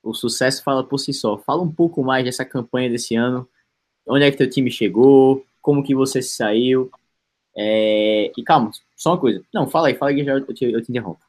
[0.02, 1.38] o sucesso fala por si só.
[1.38, 3.48] Fala um pouco mais dessa campanha desse ano.
[4.06, 5.42] Onde é que teu time chegou?
[5.62, 6.90] Como que você saiu?
[7.56, 8.30] É...
[8.36, 9.42] E calma, só uma coisa.
[9.54, 11.24] Não, fala aí, fala aí que já eu te, eu te interrompo.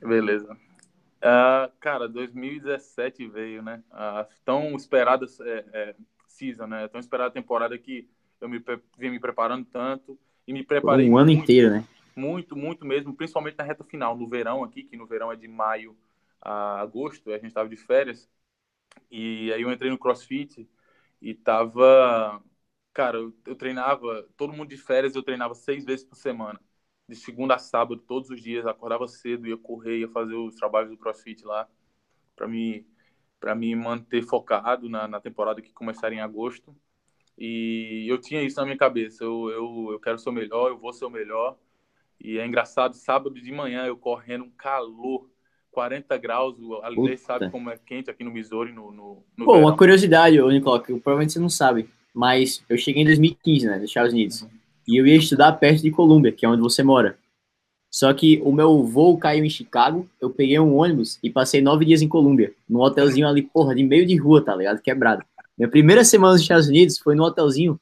[0.00, 0.52] Beleza.
[0.52, 3.84] Uh, cara, 2017 veio, né?
[3.92, 5.94] Uh, tão esperada é, é,
[6.26, 6.88] season, né?
[6.88, 8.08] Tão esperada temporada que
[8.42, 8.58] eu me
[8.98, 11.08] vim me preparando tanto e me preparei.
[11.08, 11.42] Um ano muito.
[11.42, 11.86] inteiro, né?
[12.16, 15.48] muito, muito mesmo, principalmente na reta final, no verão aqui, que no verão é de
[15.48, 15.96] maio
[16.40, 18.28] a agosto, a gente estava de férias,
[19.10, 20.68] e aí eu entrei no CrossFit
[21.20, 22.42] e tava,
[22.92, 26.60] cara, eu, eu, treinava, todo mundo de férias, eu treinava seis vezes por semana,
[27.08, 30.90] de segunda a sábado, todos os dias, acordava cedo, ia correr, ia fazer os trabalhos
[30.90, 31.68] do CrossFit lá,
[32.34, 32.86] para me,
[33.38, 36.74] para me manter focado na, na temporada que começaria em agosto,
[37.38, 40.78] e eu tinha isso na minha cabeça, eu, eu, eu quero ser o melhor, eu
[40.78, 41.56] vou ser o melhor,
[42.20, 45.28] e é engraçado, sábado de manhã eu correndo um calor,
[45.72, 49.52] 40 graus, a Lidei sabe como é quente aqui no Missouri, no, no, no Pô,
[49.52, 49.66] verão.
[49.66, 53.88] uma curiosidade, Nicolau, que provavelmente você não sabe, mas eu cheguei em 2015, né, nos
[53.88, 54.50] Estados Unidos, uhum.
[54.86, 57.18] e eu ia estudar perto de Colômbia, que é onde você mora.
[57.90, 61.84] Só que o meu voo caiu em Chicago, eu peguei um ônibus e passei nove
[61.84, 64.80] dias em Colômbia, num hotelzinho ali, porra, de meio de rua, tá ligado?
[64.80, 65.22] Quebrado.
[65.62, 67.78] Minha primeira semana nos Estados Unidos foi no hotelzinho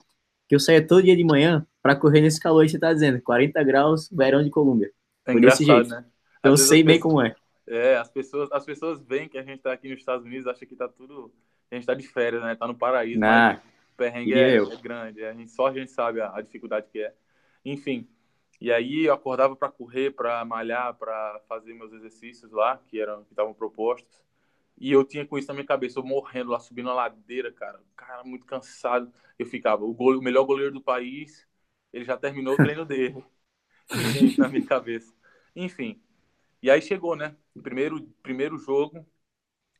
[0.47, 3.23] que eu saía todo dia de manhã para correr nesse calor que você tá dizendo,
[3.23, 4.93] 40 graus, verão de Colômbia.
[5.25, 5.89] É engraçado, jeito.
[5.89, 6.05] né?
[6.45, 7.35] eu sei bem como é.
[7.67, 10.69] É, as pessoas, as pessoas veem que a gente tá aqui nos Estados Unidos, acham
[10.69, 11.33] que tá tudo
[11.71, 12.55] a gente tá de férias, né?
[12.55, 13.19] Tá no paraíso.
[13.19, 13.59] Nah,
[13.95, 15.25] o perrengue é, é, grande.
[15.25, 17.15] A gente, só a gente sabe a, a, dificuldade que é.
[17.65, 18.07] Enfim.
[18.61, 23.25] E aí eu acordava para correr, para malhar, para fazer meus exercícios lá, que eram
[23.25, 24.21] que estavam propostos.
[24.81, 27.79] E eu tinha com isso na minha cabeça, eu morrendo lá, subindo a ladeira, cara.
[27.95, 29.13] Cara, muito cansado.
[29.39, 31.47] Eu ficava, o, o melhor goleiro do país,
[31.93, 33.23] ele já terminou o treino dele.
[34.39, 35.13] na minha cabeça.
[35.55, 36.01] Enfim.
[36.63, 37.35] E aí chegou, né?
[37.63, 39.07] Primeiro, primeiro jogo.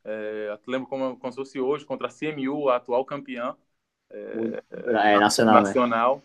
[0.05, 3.57] É, lembro como, como se fosse hoje, contra a CMU, a atual campeã.
[4.11, 5.55] É, é nacional.
[5.55, 6.17] Nacional.
[6.17, 6.23] Né?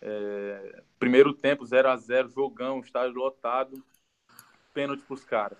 [0.00, 3.82] É, primeiro tempo, 0 a 0 jogão, estádio lotado.
[4.72, 5.58] Pênalti pros caras.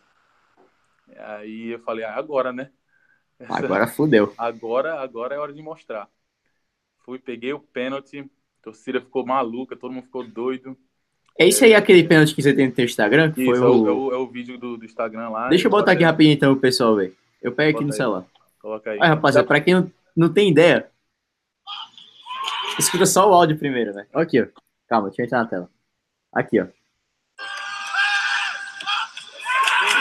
[1.16, 2.70] Aí eu falei, ah, agora, né?
[3.48, 4.32] Agora fudeu.
[4.38, 6.08] Agora, agora é hora de mostrar.
[7.04, 10.76] Fui, peguei o pênalti, a torcida ficou maluca, todo mundo ficou doido.
[11.38, 13.32] É isso aí aquele pênalti que você tem no teu Instagram?
[13.32, 13.88] Que isso, foi é, o...
[13.88, 15.48] É, o, é o vídeo do, do Instagram lá.
[15.48, 17.16] Deixa eu botar aqui rapidinho então o pessoal ver.
[17.40, 17.96] Eu pego aqui no aí.
[17.96, 18.26] celular.
[18.60, 18.98] Coloca aí.
[18.98, 20.90] Olha, rapaziada, pra quem não, não tem ideia,
[22.78, 24.06] escuta só o áudio primeiro, né?
[24.12, 24.46] Aqui, ó.
[24.88, 25.70] Calma, deixa eu entrar na tela.
[26.32, 26.66] Aqui, ó.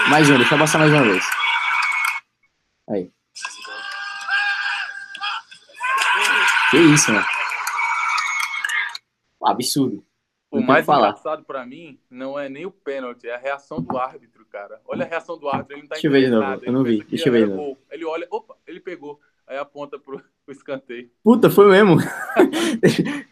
[0.09, 1.23] Mais um, deixa eu passar mais uma vez.
[2.89, 3.11] Aí.
[6.71, 7.25] Que isso, mano.
[9.43, 10.03] Absurdo.
[10.49, 14.45] O mais engraçado para mim não é nem o pênalti, é a reação do árbitro,
[14.45, 14.79] cara.
[14.85, 16.61] Olha a reação do árbitro, ele não tá Deixa eu ver de novo, nada.
[16.65, 17.03] eu não vi.
[17.03, 17.77] Deixa eu ver de novo.
[17.91, 19.19] Ele olha, opa, ele pegou.
[19.45, 21.09] Aí aponta pro, pro escanteio.
[21.21, 21.97] Puta, foi mesmo.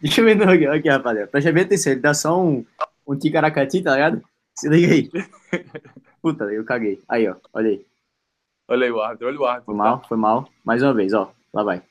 [0.01, 1.27] deixa, eu ver de novo aqui, aqui rapaziada.
[1.27, 2.65] Presta bem atenção, ele dá só um,
[3.07, 4.21] um ticaracati, tá ligado?
[4.53, 5.09] Se liga aí.
[6.25, 6.99] Puta, eu caguei.
[7.07, 7.85] Aí, ó, olha aí.
[8.67, 9.65] Olha aí o árbitro, olha o árbitro.
[9.67, 10.07] Foi mal, tá?
[10.07, 10.49] foi mal.
[10.63, 11.31] Mais uma vez, ó.
[11.53, 11.83] Lá vai.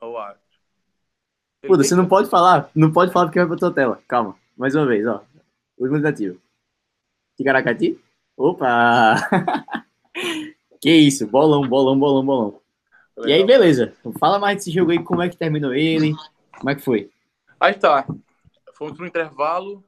[0.00, 0.46] Olha o árbitro.
[1.60, 4.00] Puta, você não pode falar, não pode falar porque vai pra tua tela.
[4.08, 4.34] Calma.
[4.56, 5.22] Mais uma vez, ó.
[5.76, 6.34] Último tentativa.
[7.36, 8.00] Ticaracati?
[8.34, 9.16] Opa!
[10.80, 12.60] que isso, bolão, bolão, bolão, bolão.
[13.14, 13.30] Legal.
[13.30, 13.92] E aí, beleza.
[14.18, 16.14] Fala mais desse jogo aí, como é que terminou ele,
[16.56, 17.10] como é que foi?
[17.60, 18.06] Aí tá.
[18.72, 19.84] Fomos pro intervalo.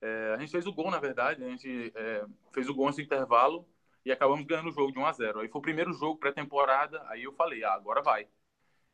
[0.00, 1.44] É, a gente fez o gol, na verdade.
[1.44, 3.66] A gente é, fez o gol do intervalo
[4.04, 7.02] e acabamos ganhando o jogo de 1 a 0 Aí foi o primeiro jogo pré-temporada.
[7.08, 8.26] Aí eu falei, ah, agora vai.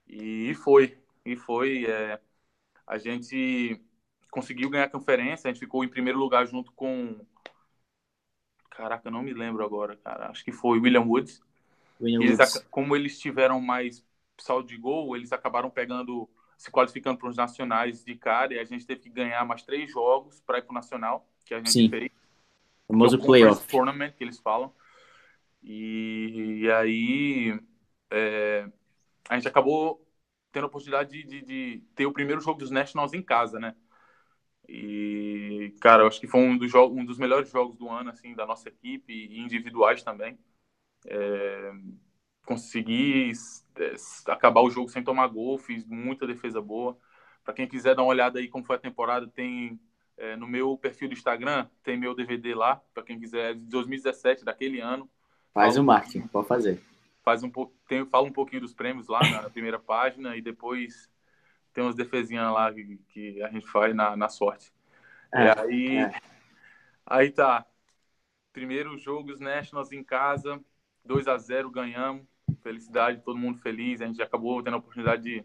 [0.07, 0.99] E foi.
[1.25, 1.87] E foi.
[1.87, 2.21] É,
[2.87, 3.81] a gente
[4.31, 7.19] conseguiu ganhar a conferência, a gente ficou em primeiro lugar junto com.
[8.71, 10.29] Caraca, não me lembro agora, cara.
[10.29, 11.43] Acho que foi William Woods.
[12.01, 12.67] William eles, Woods.
[12.71, 14.05] Como eles tiveram mais
[14.39, 18.65] saldo de gol, eles acabaram pegando, se qualificando para os nacionais de cara, e a
[18.65, 21.71] gente teve que ganhar mais três jogos para ir para o nacional, que a gente
[21.71, 21.89] Sim.
[21.91, 22.11] fez.
[22.89, 23.67] O famoso playoff.
[23.69, 24.73] Tournament, que eles falam.
[25.63, 27.61] E, e aí
[28.11, 28.69] é,
[29.29, 30.03] a gente acabou
[30.53, 33.75] tendo a oportunidade de, de, de, ter o primeiro jogo dos Nationals em casa, né?
[34.69, 38.35] E, cara, eu acho que foi um dos, um dos melhores jogos do ano, assim,
[38.35, 40.39] da nossa equipe e individuais também.
[41.07, 41.73] É,
[42.47, 43.33] consegui
[43.77, 43.95] é,
[44.29, 46.97] acabar o jogo sem tomar gol, fiz muita defesa boa.
[47.45, 49.79] Para quem quiser dar uma olhada aí como foi a temporada, tem
[50.17, 54.45] é, no meu perfil do Instagram, tem meu DVD lá, para quem quiser, de 2017,
[54.45, 55.11] daquele ano.
[55.53, 56.81] Faz o um marketing, pode fazer.
[57.23, 61.11] Faz um pouco, tem, fala um pouquinho dos prêmios lá na primeira página e depois
[61.75, 64.73] tem umas defesinhas lá que, que, a gente faz na, na sorte.
[65.35, 66.21] É, e aí, é.
[67.05, 67.67] aí tá.
[68.53, 70.59] Primeiro jogo, os Nationals em casa,
[71.05, 72.27] 2 a 0 ganhamos.
[72.67, 74.01] Felicidade, todo mundo feliz.
[74.01, 75.45] A gente acabou tendo a oportunidade de,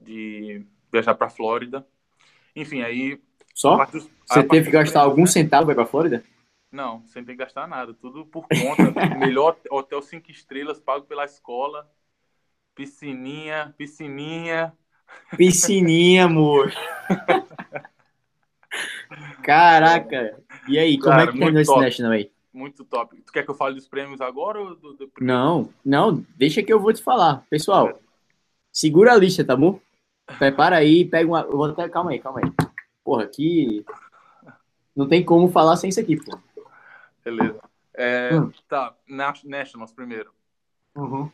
[0.00, 1.84] de viajar para Flórida.
[2.54, 3.20] Enfim, aí.
[3.52, 3.84] Só?
[3.86, 6.22] Dos, Você teve que gastar algum centavo para Flórida?
[6.70, 7.92] Não, sem ter que gastar nada.
[7.94, 8.92] Tudo por conta.
[9.18, 11.90] melhor hotel cinco estrelas, pago pela escola.
[12.76, 14.72] Piscininha, piscininha,
[15.36, 16.72] Piscininha, amor.
[19.42, 20.40] Caraca.
[20.68, 22.30] E aí, como é Cara, é que terminou esse National aí?
[22.56, 23.20] Muito top.
[23.20, 26.72] Tu quer que eu fale dos prêmios agora ou do, do Não, não, deixa que
[26.72, 27.44] eu vou te falar.
[27.50, 27.96] Pessoal, é.
[28.72, 29.78] segura a lista, tá bom?
[30.38, 31.42] Prepara aí, pega uma.
[31.42, 31.86] Eu vou até...
[31.88, 32.50] Calma aí, calma aí.
[33.04, 33.84] Porra, aqui.
[34.96, 36.38] Não tem como falar sem isso aqui, pô.
[37.22, 37.60] Beleza.
[37.92, 38.50] É, hum.
[38.66, 38.96] Tá,
[39.44, 40.32] Nationals primeiro.
[40.96, 41.30] Uhum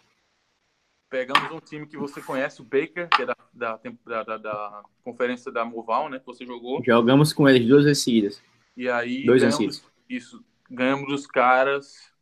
[1.09, 5.53] pegamos um time que você conhece, o Baker, que é da, da, da, da conferência
[5.53, 6.19] da Moval, né?
[6.19, 6.83] Que você jogou.
[6.83, 8.43] Jogamos com eles duas vezes seguidas.
[8.75, 12.13] E aí Dois ganhamos, isso, ganhamos dos caras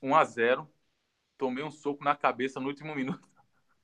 [0.00, 0.70] 1 a 0
[1.36, 3.28] Tomei um soco na cabeça no último minuto.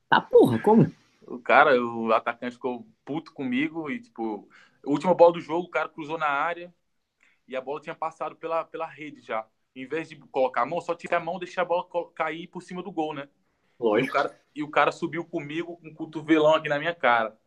[0.09, 0.89] Tá porra, como?
[1.21, 4.47] O cara, o atacante ficou puto comigo e, tipo,
[4.85, 6.73] última bola do jogo, o cara cruzou na área
[7.45, 9.45] e a bola tinha passado pela, pela rede já.
[9.75, 12.47] Em vez de colocar a mão, só tirar a mão e deixar a bola cair
[12.47, 13.27] por cima do gol, né?
[13.77, 14.07] Lógico.
[14.07, 17.37] E o, cara, e o cara subiu comigo com um cotovelão aqui na minha cara.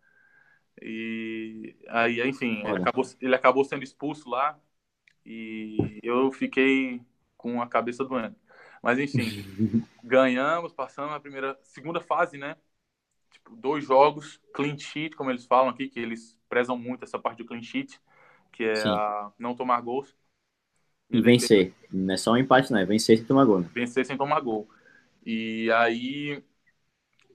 [0.83, 4.61] E aí, enfim, ele acabou, ele acabou, sendo expulso lá
[5.25, 7.01] e eu fiquei
[7.37, 8.37] com a cabeça doendo.
[8.83, 9.25] Mas enfim,
[10.05, 12.57] ganhamos, passamos a primeira, segunda fase, né?
[13.31, 17.39] Tipo, dois jogos, clean sheet, como eles falam aqui, que eles prezam muito essa parte
[17.39, 18.01] do clean sheet,
[18.53, 18.75] que é
[19.39, 20.15] não tomar gols.
[21.11, 21.75] E vencer.
[21.93, 23.61] Não é só um empate, não, é vencer sem tomar gol.
[23.61, 23.71] Né?
[23.73, 24.69] Vencer sem tomar gol.
[25.25, 26.43] E aí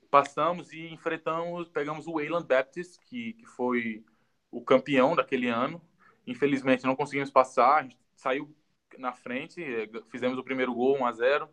[0.10, 4.04] passamos e enfrentamos, pegamos o Wayland Baptist, que, que foi
[4.52, 5.82] o campeão daquele ano.
[6.26, 8.54] Infelizmente não conseguimos passar, a gente saiu
[8.98, 11.50] na frente, eh, fizemos o primeiro gol 1 a 0.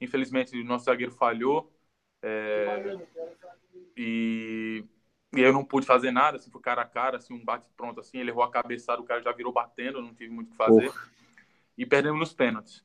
[0.00, 1.72] Infelizmente o nosso zagueiro falhou.
[2.22, 2.96] É,
[3.96, 4.84] e,
[5.34, 8.00] e eu não pude fazer nada, assim, foi cara a cara, assim, um bate pronto
[8.00, 10.56] assim, ele errou a cabeçada, o cara já virou batendo, não tive muito o que
[10.56, 10.90] fazer.
[11.76, 12.84] E perdemos nos pênaltis.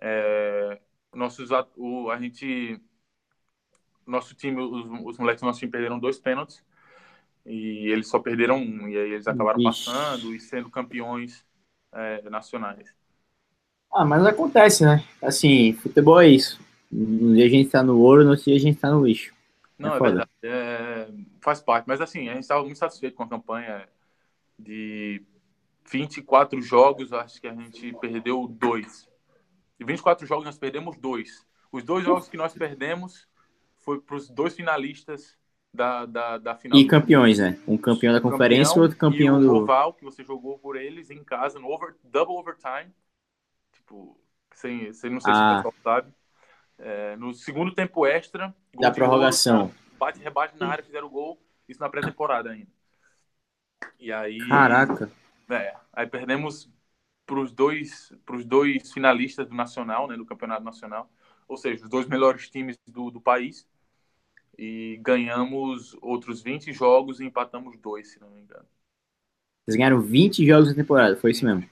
[0.00, 0.80] É,
[1.12, 2.80] nossos, o, a gente
[4.06, 6.64] nosso time, os, os moleques do nosso time perderam dois pênaltis
[7.46, 8.88] e eles só perderam um.
[8.88, 9.86] E aí eles acabaram Ixi.
[9.86, 11.44] passando e sendo campeões
[11.92, 12.94] é, nacionais.
[13.92, 15.04] Ah, mas acontece, né?
[15.22, 16.60] Assim, futebol é isso.
[16.92, 19.32] Um dia a gente tá no ouro, no outro dia a gente tá no lixo.
[19.78, 20.30] Não, é, é verdade.
[20.42, 21.08] É,
[21.40, 21.86] faz parte.
[21.86, 23.88] Mas assim, a gente estava muito satisfeito com a campanha
[24.58, 25.22] de
[25.90, 29.08] 24 jogos, acho que a gente perdeu dois.
[29.78, 31.44] De 24 jogos, nós perdemos dois.
[31.70, 33.28] Os dois jogos que nós perdemos
[33.80, 35.36] foi para os dois finalistas
[35.74, 36.78] da, da, da final.
[36.78, 37.58] E campeões, né?
[37.66, 39.56] Um campeão da conferência e outro campeão e o do.
[39.56, 42.94] Oval, que você jogou por eles em casa, no over, double overtime.
[43.72, 44.16] Tipo,
[44.54, 45.36] sem, sem não sei ah.
[45.36, 46.14] se o pessoal sabe.
[46.78, 48.54] É, no segundo tempo extra.
[48.78, 49.72] Da prorrogação.
[49.98, 51.40] bate rebate na área, fizeram o gol.
[51.68, 52.70] Isso na pré-temporada ainda.
[53.98, 54.38] E aí.
[54.48, 55.10] Caraca.
[55.50, 56.70] É, aí perdemos
[57.26, 61.10] para os dois, pros dois finalistas do Nacional, né, do Campeonato Nacional.
[61.48, 63.66] Ou seja, os dois melhores times do, do país
[64.58, 68.64] e ganhamos outros 20 jogos e empatamos dois, se não me engano.
[69.64, 71.64] Vocês ganharam 20 jogos na temporada, foi isso mesmo?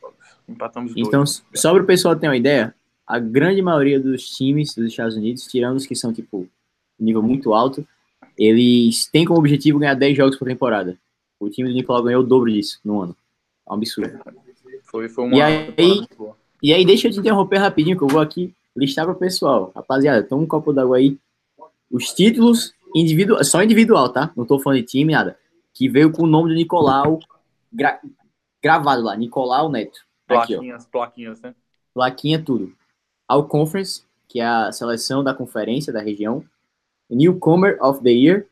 [0.49, 1.07] Empatamos dois.
[1.07, 2.75] Então, só para o pessoal ter uma ideia,
[3.07, 6.49] a grande maioria dos times dos Estados Unidos, tirando os que são, tipo,
[6.99, 7.87] nível muito alto,
[8.39, 10.99] eles têm como objetivo ganhar 10 jogos por temporada.
[11.39, 13.17] O time do Nicolau ganhou o dobro disso no ano.
[13.69, 14.19] É um absurdo.
[14.85, 15.75] Foi, foi uma e aí,
[16.63, 19.73] e aí, deixa eu te interromper rapidinho, que eu vou aqui listar para o pessoal.
[19.75, 21.19] Rapaziada, toma um copo d'água aí
[21.93, 24.33] os títulos individual, só individual, tá?
[24.35, 25.39] Não tô falando de time, nada.
[25.75, 27.21] Que veio com o nome do Nicolau
[27.73, 28.01] gra,
[28.63, 30.01] gravado lá, Nicolau Neto.
[30.27, 31.55] Plaquinhas, Aqui, plaquinhas, né?
[31.93, 32.75] Plaquinha, tudo.
[33.29, 36.45] All Conference, que é a seleção da conferência da região.
[37.11, 38.47] Newcomer of the Year,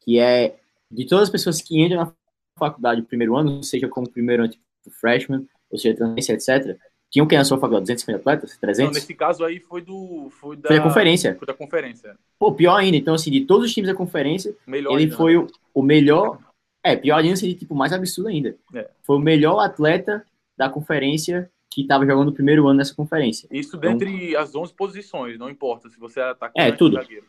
[0.00, 0.56] que é
[0.90, 2.12] de todas as pessoas que entram na
[2.56, 4.64] faculdade no primeiro ano, seja como primeiro ano, tipo
[5.00, 6.78] freshman, ou seja, transferência, etc.,
[7.10, 7.84] tinham quem na sua faculdade?
[7.84, 8.56] 250 atletas?
[8.58, 8.92] 300?
[8.92, 10.28] Não, nesse caso aí foi do.
[10.30, 11.36] Foi da, foi da conferência.
[11.36, 12.18] Foi da conferência.
[12.38, 12.96] Pô, pior ainda.
[12.96, 15.46] Então, assim, de todos os times da conferência, melhor ele ainda, foi né?
[15.74, 16.38] o, o melhor.
[16.84, 18.56] É, pior ainda seria, tipo, mais absurdo ainda.
[18.74, 18.88] É.
[19.02, 20.24] Foi o melhor atleta
[20.56, 23.48] da conferência que estava jogando o primeiro ano nessa conferência.
[23.50, 26.94] Isso então, dentre as 11 posições, não importa se você é atacante é, tudo.
[26.94, 27.26] zagueiro.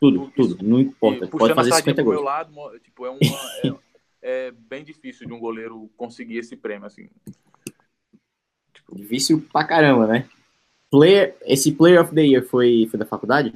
[0.00, 1.24] Tudo, tudo, tudo, não importa.
[1.24, 2.16] E, Pode fazer 50 gols.
[2.16, 3.74] meu lado, tipo, é, uma, é,
[4.48, 7.08] é bem difícil de um goleiro conseguir esse prêmio, assim.
[8.92, 10.28] Difícil pra caramba, né?
[10.90, 13.54] Player, esse Player of the Year foi, foi da faculdade?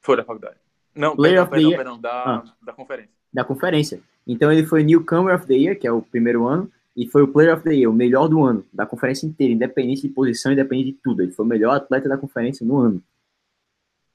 [0.00, 0.56] Foi da faculdade.
[0.94, 2.24] Não, Player perdão, of perdão, the Year...
[2.24, 2.54] da, ah.
[2.62, 3.10] da conferência.
[3.32, 4.00] Da conferência.
[4.26, 7.28] Então ele foi Newcomer of the Year, que é o primeiro ano, e foi o
[7.28, 10.92] Player of the Year, o melhor do ano, da conferência inteira, independente de posição, independente
[10.92, 11.22] de tudo.
[11.22, 13.02] Ele foi o melhor atleta da conferência no ano.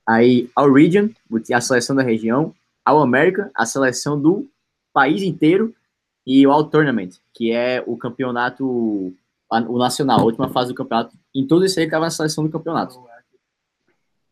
[0.08, 1.10] Aí, ao Region,
[1.54, 2.54] a seleção da região,
[2.86, 4.48] ao American, a seleção do
[4.94, 5.76] país inteiro,
[6.26, 9.14] e o All Tournament, que é o campeonato
[9.52, 11.18] o Nacional, a última fase do campeonato.
[11.34, 13.00] Em tudo isso aí ele estava na seleção do campeonato.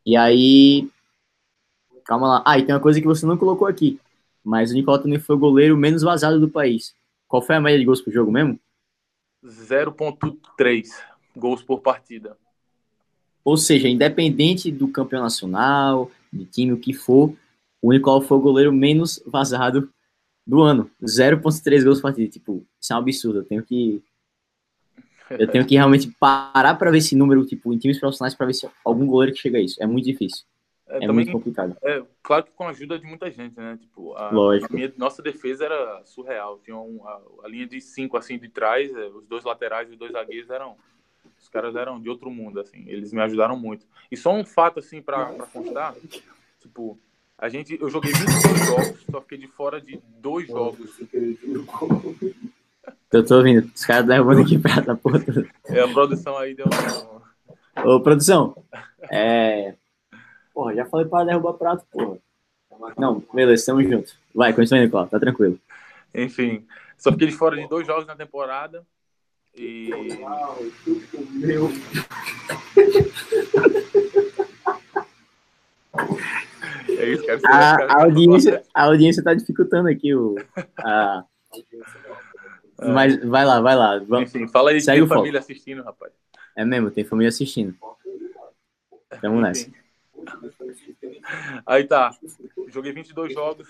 [0.06, 0.90] E aí.
[2.06, 2.44] Calma lá.
[2.46, 4.00] Ah, e tem uma coisa que você não colocou aqui.
[4.44, 6.96] Mas o Nicolau também foi o goleiro menos vazado do país.
[7.28, 8.58] Qual foi a média de gols por jogo mesmo?
[9.46, 10.88] 0,3
[11.36, 12.38] gols por partida.
[13.44, 17.34] Ou seja, independente do campeão nacional, de time, o que for,
[17.82, 19.90] o Nicolau foi o goleiro menos vazado
[20.46, 20.90] do ano.
[21.04, 22.30] 0,3 gols por partida.
[22.30, 23.40] Tipo, isso é um absurdo.
[23.40, 24.02] Eu tenho que
[25.32, 28.54] eu tenho que realmente parar para ver esse número, tipo, em times profissionais, para ver
[28.54, 29.82] se algum goleiro que chega a isso.
[29.82, 30.46] É muito difícil.
[30.88, 31.76] É, é também, muito complicado.
[31.84, 33.78] É, claro que com a ajuda de muita gente, né?
[33.80, 34.72] Tipo, a, Lógico.
[34.72, 36.60] A minha, nossa defesa era surreal.
[36.64, 39.94] Tinha um, a, a, linha de cinco, assim, de trás, é, os dois laterais e
[39.94, 40.76] os dois zagueiros eram...
[41.40, 42.86] Os caras eram de outro mundo, assim.
[42.88, 43.86] Eles me ajudaram muito.
[44.12, 45.96] E só um fato, assim, para constar,
[46.60, 46.98] tipo...
[47.38, 51.00] A gente, eu joguei 22 jogos, só fiquei de fora de dois jogos.
[53.12, 55.24] Eu tô ouvindo, os caras derrubando aqui prata, porra.
[55.66, 56.66] É, a produção aí deu.
[57.86, 58.56] Ô, produção,
[59.10, 59.76] é...
[60.54, 62.18] Porra, já falei para derrubar prato, porra.
[62.98, 64.16] Não, beleza, estamos juntos.
[64.34, 65.60] Vai, continua, Nicolau, tá tranquilo.
[66.14, 66.66] Enfim,
[66.98, 68.86] só fiquei de fora de dois jogos na temporada.
[69.56, 69.90] E.
[76.90, 77.42] É isso, cara.
[77.46, 80.36] A, a, audiência, a audiência tá dificultando aqui o.
[80.78, 81.24] A...
[82.80, 82.88] É.
[82.88, 84.00] Mas vai lá, vai lá.
[84.00, 84.34] Vamos.
[84.34, 85.52] Enfim, fala aí, Segue tem família foco.
[85.52, 86.14] assistindo, rapaz.
[86.56, 87.76] É mesmo, tem família assistindo.
[89.22, 89.72] Tamo nessa.
[91.66, 92.12] Aí tá.
[92.68, 93.68] Joguei 22 jogos.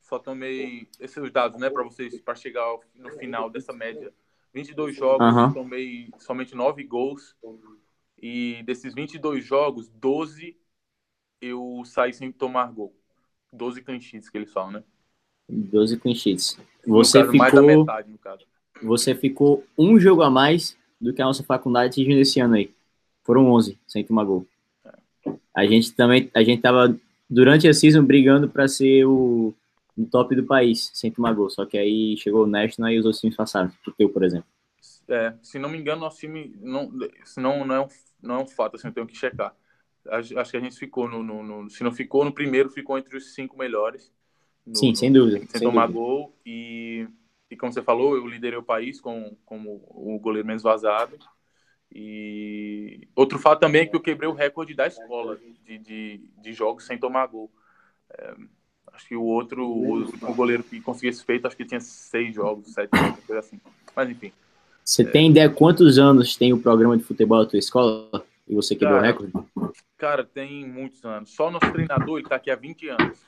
[0.00, 2.64] Só tomei esses dados, né, para vocês, para chegar
[2.94, 4.12] no final dessa média.
[4.54, 5.52] 22 jogos, uhum.
[5.52, 7.36] tomei somente 9 gols.
[8.20, 10.56] E desses 22 jogos, 12
[11.40, 12.94] eu saí sem tomar gol.
[13.52, 14.84] 12 clean sheets que eles falam, né?
[15.48, 16.58] 12 clean sheets.
[16.86, 17.62] Você caso, ficou...
[17.62, 18.46] Metade.
[18.82, 22.70] Você ficou um jogo a mais do que a nossa faculdade atingiu nesse ano aí.
[23.24, 24.46] Foram 11 sem tomar gol.
[24.84, 25.32] É.
[25.54, 26.96] A gente também, a gente tava
[27.28, 29.52] durante a season brigando para ser o
[29.98, 31.50] no top do país, sem tomar gol.
[31.50, 34.46] Só que aí chegou o National e os outros times passaram, o teu, por exemplo.
[35.08, 36.92] É, se não me engano, nosso time não,
[37.24, 37.88] se não, não, é um,
[38.22, 39.52] não é um fato, assim, eu tenho que checar.
[40.06, 42.96] Acho, acho que a gente ficou no, no, no, Se não ficou no primeiro, ficou
[42.96, 44.12] entre os cinco melhores.
[44.68, 45.38] No, Sim, sem dúvida.
[45.38, 45.98] Sem, sem tomar dúvida.
[45.98, 46.34] gol.
[46.44, 47.06] E,
[47.50, 51.18] e como você falou, eu liderei o país com, como o goleiro menos vazado.
[51.92, 56.52] E outro fato também é que eu quebrei o recorde da escola de, de, de
[56.52, 57.50] jogos sem tomar gol.
[58.10, 58.34] É,
[58.98, 62.34] Acho que o outro, o, o goleiro que conseguiu esse feito, acho que tinha seis
[62.34, 63.60] jogos, sete jogos, coisa assim.
[63.94, 64.32] Mas enfim.
[64.84, 65.04] Você é...
[65.04, 68.26] tem ideia quantos anos tem o programa de futebol da tua escola?
[68.48, 69.32] E você quebrou o recorde?
[69.96, 71.30] Cara, tem muitos anos.
[71.30, 73.20] Só nosso treinador, ele tá aqui há 20 anos.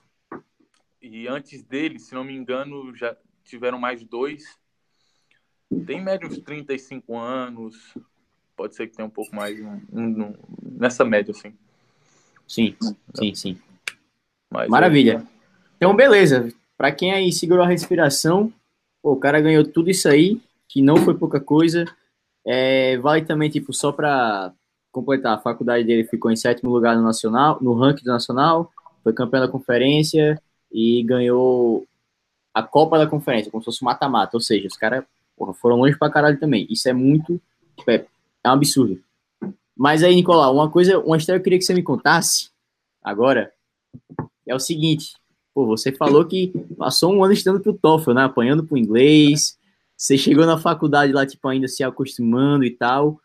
[1.02, 4.44] E antes dele, se não me engano, já tiveram mais dois.
[5.86, 7.96] Tem média uns 35 anos.
[8.54, 11.54] Pode ser que tenha um pouco mais um, um, nessa média, assim.
[12.46, 12.76] Sim,
[13.14, 13.58] sim, sim.
[14.50, 15.24] Mas Maravilha.
[15.26, 15.40] É...
[15.76, 16.52] Então, beleza.
[16.76, 18.52] Para quem aí segurou a respiração,
[19.02, 21.86] pô, o cara ganhou tudo isso aí, que não foi pouca coisa.
[22.46, 24.52] É, vale também, tipo, só para
[24.92, 28.70] completar, a faculdade dele ficou em sétimo lugar no nacional, no ranking do nacional,
[29.02, 30.40] foi campeão da conferência
[30.70, 31.86] e ganhou
[32.54, 34.36] a Copa da Conferência, como se fosse mata-mata.
[34.36, 35.04] Ou seja, os caras
[35.60, 36.66] foram longe pra caralho também.
[36.70, 37.40] Isso é muito.
[37.76, 38.06] Tipo, é,
[38.44, 39.00] é um absurdo.
[39.76, 42.50] Mas aí, Nicolau, uma coisa, uma história que eu queria que você me contasse
[43.02, 43.52] agora
[44.46, 45.14] é o seguinte:
[45.54, 48.24] Pô, você falou que passou um ano estudando pro TOEFL, né?
[48.24, 49.58] Apanhando pro inglês.
[49.96, 53.20] Você chegou na faculdade lá, tipo, ainda se acostumando e tal.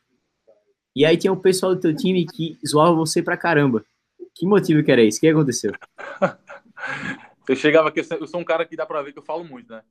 [0.96, 3.86] E aí tinha o pessoal do teu time que zoava você pra caramba.
[4.34, 5.18] Que motivo que era isso?
[5.18, 5.72] O que aconteceu?
[7.54, 9.72] eu chegava aqui, eu sou um cara que dá pra ver que eu falo muito,
[9.72, 9.84] né?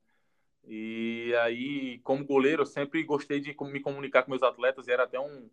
[0.64, 5.04] E aí, como goleiro, eu sempre gostei de me comunicar com meus atletas e era
[5.04, 5.50] até um,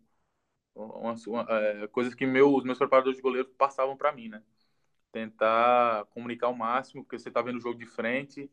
[0.75, 4.43] uma, uma, é, coisas que meus, meus preparadores de goleiro passavam para mim, né?
[5.11, 8.49] tentar comunicar o máximo, porque você está vendo o jogo de frente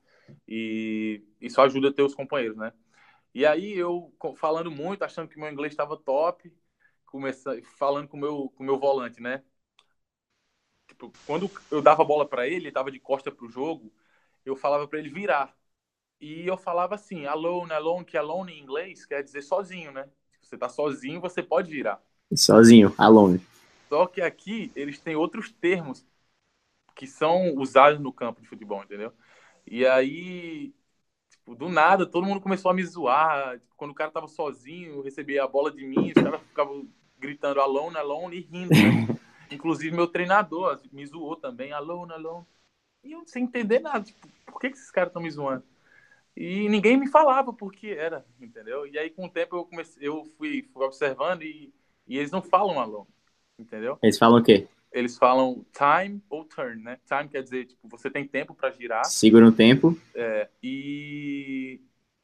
[0.46, 2.72] e isso ajuda a ter os companheiros, né?
[3.34, 6.52] E aí eu falando muito, achando que meu inglês estava top,
[7.06, 9.44] começando falando com meu com meu volante, né?
[10.88, 13.92] Tipo, quando eu dava a bola para ele, ele estava de costa pro jogo,
[14.44, 15.54] eu falava para ele virar.
[16.20, 20.08] E eu falava assim, alone, alone, que alone em inglês quer dizer sozinho, né?
[20.40, 22.02] Se você tá sozinho, você pode virar.
[22.34, 23.40] Sozinho, alone.
[23.88, 26.04] Só que aqui eles têm outros termos
[26.96, 29.12] que são usados no campo de futebol, entendeu?
[29.66, 30.74] E aí,
[31.30, 33.60] tipo, do nada, todo mundo começou a me zoar.
[33.60, 36.88] Tipo, quando o cara tava sozinho, eu recebia a bola de mim, os caras ficavam
[37.18, 38.70] gritando alone, alone e rindo.
[38.70, 39.18] Né?
[39.50, 42.46] Inclusive, meu treinador me zoou também, alone, alone.
[43.04, 45.64] E eu sem entender nada, tipo, por que, que esses caras estão me zoando?
[46.36, 48.86] E ninguém me falava porque era, entendeu?
[48.86, 51.72] E aí, com o tempo, eu, comecei, eu fui, fui observando e,
[52.06, 53.08] e eles não falam alone,
[53.58, 53.98] entendeu?
[54.02, 54.68] Eles falam o quê?
[54.92, 56.98] eles falam time ou turn, né?
[57.06, 59.04] Time quer dizer, tipo, você tem tempo para girar.
[59.04, 59.98] Segura o tempo.
[60.14, 61.80] É, e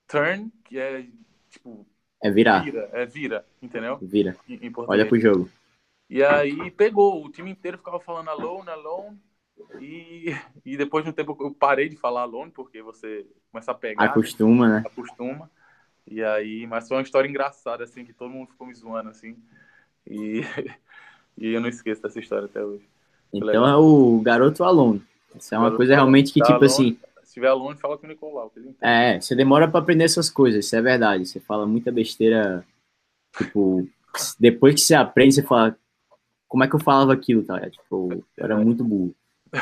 [0.07, 1.07] turn, que é,
[1.51, 1.87] tipo...
[2.23, 2.65] É virar.
[2.65, 3.99] Vira, é vira, entendeu?
[4.01, 4.37] Vira.
[4.49, 5.51] Em, em Olha pro jogo.
[6.09, 9.19] E aí pegou, o time inteiro ficava falando alone, alone,
[9.81, 10.35] e,
[10.65, 14.05] e depois de um tempo eu parei de falar alone, porque você começa a pegar.
[14.05, 14.83] Acostuma, né?
[14.87, 15.51] Acostuma.
[16.07, 19.37] E aí, mas foi uma história engraçada, assim, que todo mundo ficou me zoando, assim.
[20.07, 20.43] E
[21.37, 22.85] E eu não esqueço dessa história até hoje.
[23.33, 23.67] Então legal.
[23.67, 25.03] é o garoto aluno.
[25.37, 26.97] Isso é uma coisa realmente que, tipo assim.
[27.25, 28.53] Se tiver aluno, fala com o Nicolau.
[28.81, 31.27] É, você demora para aprender essas coisas, isso é verdade.
[31.27, 32.65] Você fala muita besteira.
[33.37, 33.89] Tipo,
[34.39, 35.77] depois que você aprende, você fala.
[36.55, 37.69] Como é que eu falava aquilo, tá?
[37.69, 39.13] Tipo, eu era muito burro.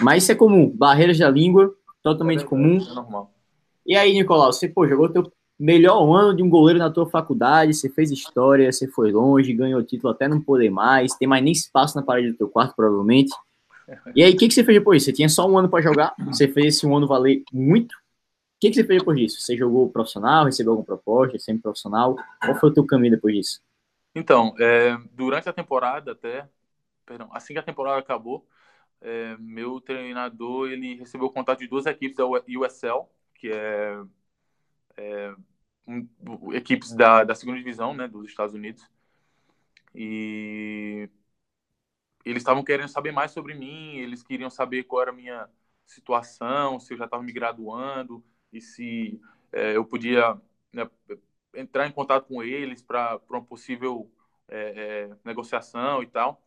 [0.02, 0.68] Mas isso é comum.
[0.68, 2.76] Barreiras da língua, totalmente é comum.
[2.76, 3.32] É normal.
[3.86, 7.72] E aí, Nicolau, você pô, jogou teu melhor ano de um goleiro na tua faculdade,
[7.72, 11.54] você fez história, você foi longe, ganhou título até não poder mais, tem mais nem
[11.54, 13.32] espaço na parede do teu quarto, provavelmente.
[14.14, 15.02] E aí, o que, que você fez depois?
[15.02, 17.92] Você tinha só um ano para jogar, você fez esse um ano valer muito.
[17.92, 17.98] O
[18.60, 19.40] que, que você fez depois disso?
[19.40, 22.16] Você jogou profissional, recebeu alguma proposta, sempre profissional?
[22.38, 23.62] Qual foi o teu caminho depois disso?
[24.14, 26.46] Então, é, durante a temporada até,
[27.06, 28.46] perdão, assim que a temporada acabou,
[29.00, 34.02] é, meu treinador ele recebeu o contato de duas equipes da USL, que é,
[34.96, 35.34] é
[35.86, 36.08] um,
[36.54, 38.88] equipes da, da segunda divisão né, dos Estados Unidos.
[39.94, 41.08] E
[42.24, 45.48] eles estavam querendo saber mais sobre mim, eles queriam saber qual era a minha
[45.86, 49.20] situação, se eu já estava me graduando e se
[49.52, 50.40] é, eu podia
[50.72, 50.88] né,
[51.54, 54.10] entrar em contato com eles para uma possível
[54.48, 56.41] é, é, negociação e tal.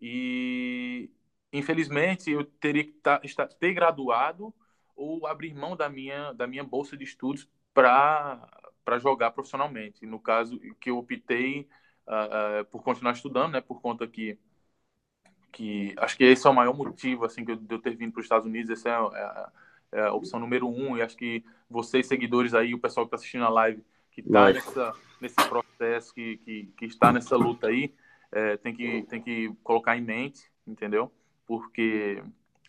[0.00, 1.10] E
[1.52, 4.52] infelizmente eu teria que tá, estar, ter graduado
[4.96, 8.48] ou abrir mão da minha da minha bolsa de estudos para
[8.84, 10.06] para jogar profissionalmente.
[10.06, 11.68] No caso que eu optei
[12.06, 14.38] uh, uh, por continuar estudando, né, por conta que
[15.54, 18.12] que acho que esse é o maior motivo assim que eu, de eu ter vindo
[18.12, 18.70] para os Estados Unidos.
[18.70, 19.52] Essa é, a,
[19.92, 20.96] é a opção número um.
[20.96, 24.92] E acho que vocês seguidores aí, o pessoal que está assistindo a live, que está
[25.20, 27.94] nesse processo, que, que, que está nessa luta aí,
[28.34, 31.10] é, tem que tem que colocar em mente, entendeu?
[31.46, 32.22] porque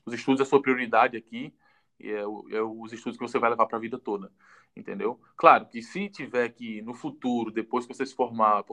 [0.06, 1.54] os estudos é sua prioridade aqui
[2.00, 4.32] e é, é os estudos que você vai levar para a vida toda,
[4.76, 5.20] entendeu?
[5.36, 8.64] Claro que se tiver que no futuro, depois que você se formar,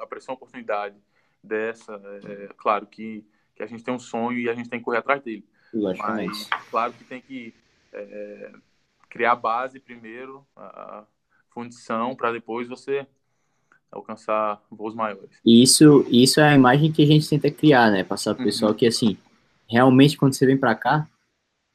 [0.00, 0.96] aparecer uma oportunidade
[1.42, 3.24] dessa, é, é, claro que,
[3.54, 5.46] que a gente tem um sonho e a gente tem que correr atrás dele.
[5.98, 7.54] Mas claro que tem que
[7.92, 8.52] é,
[9.08, 11.04] criar a base primeiro, a
[11.50, 13.06] fundição, para depois você
[13.90, 15.30] alcançar voos maiores.
[15.44, 18.04] Isso, isso é a imagem que a gente tenta criar, né?
[18.04, 18.76] Passar para o pessoal uhum.
[18.76, 19.16] que assim
[19.70, 21.08] realmente quando você vem para cá,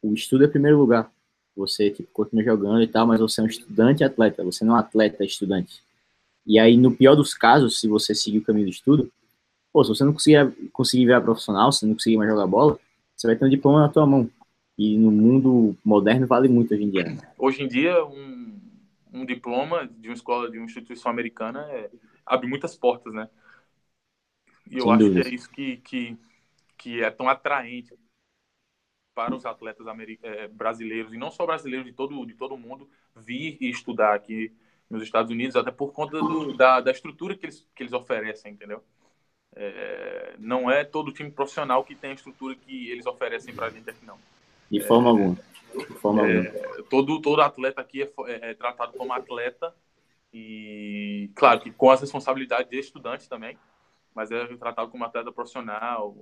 [0.01, 1.09] o estudo é primeiro lugar.
[1.55, 4.75] Você tipo, continua jogando e tal, mas você é um estudante atleta, você não é
[4.75, 5.81] um atleta estudante.
[6.45, 9.09] E aí, no pior dos casos, se você seguir o caminho do estudo,
[9.73, 12.77] pô, se você não conseguir, conseguir virar profissional, se não conseguir mais jogar bola,
[13.15, 14.29] você vai ter um diploma na tua mão.
[14.77, 17.03] E no mundo moderno vale muito hoje em dia.
[17.05, 17.17] Né?
[17.39, 18.54] Hoje em dia, um,
[19.15, 21.89] um diploma de uma escola, de uma instituição americana é,
[22.25, 23.29] abre muitas portas, né?
[24.69, 25.21] E eu Sem acho dúvida.
[25.21, 26.17] que é isso que, que
[26.77, 27.93] que é tão atraente
[29.13, 29.85] para os atletas
[30.21, 34.53] é, brasileiros e não só brasileiros de todo de todo mundo vir e estudar aqui
[34.89, 38.53] nos Estados Unidos até por conta do, da, da estrutura que eles que eles oferecem
[38.53, 38.83] entendeu
[39.55, 43.69] é, não é todo time profissional que tem a estrutura que eles oferecem para a
[43.69, 44.19] gente aqui não
[44.69, 45.37] de forma é, alguma
[45.75, 49.73] de forma é, alguma todo todo atleta aqui é, é, é, tratado como atleta
[50.33, 53.57] e claro que com as responsabilidades de estudante também
[54.13, 56.15] mas é tratado como atleta profissional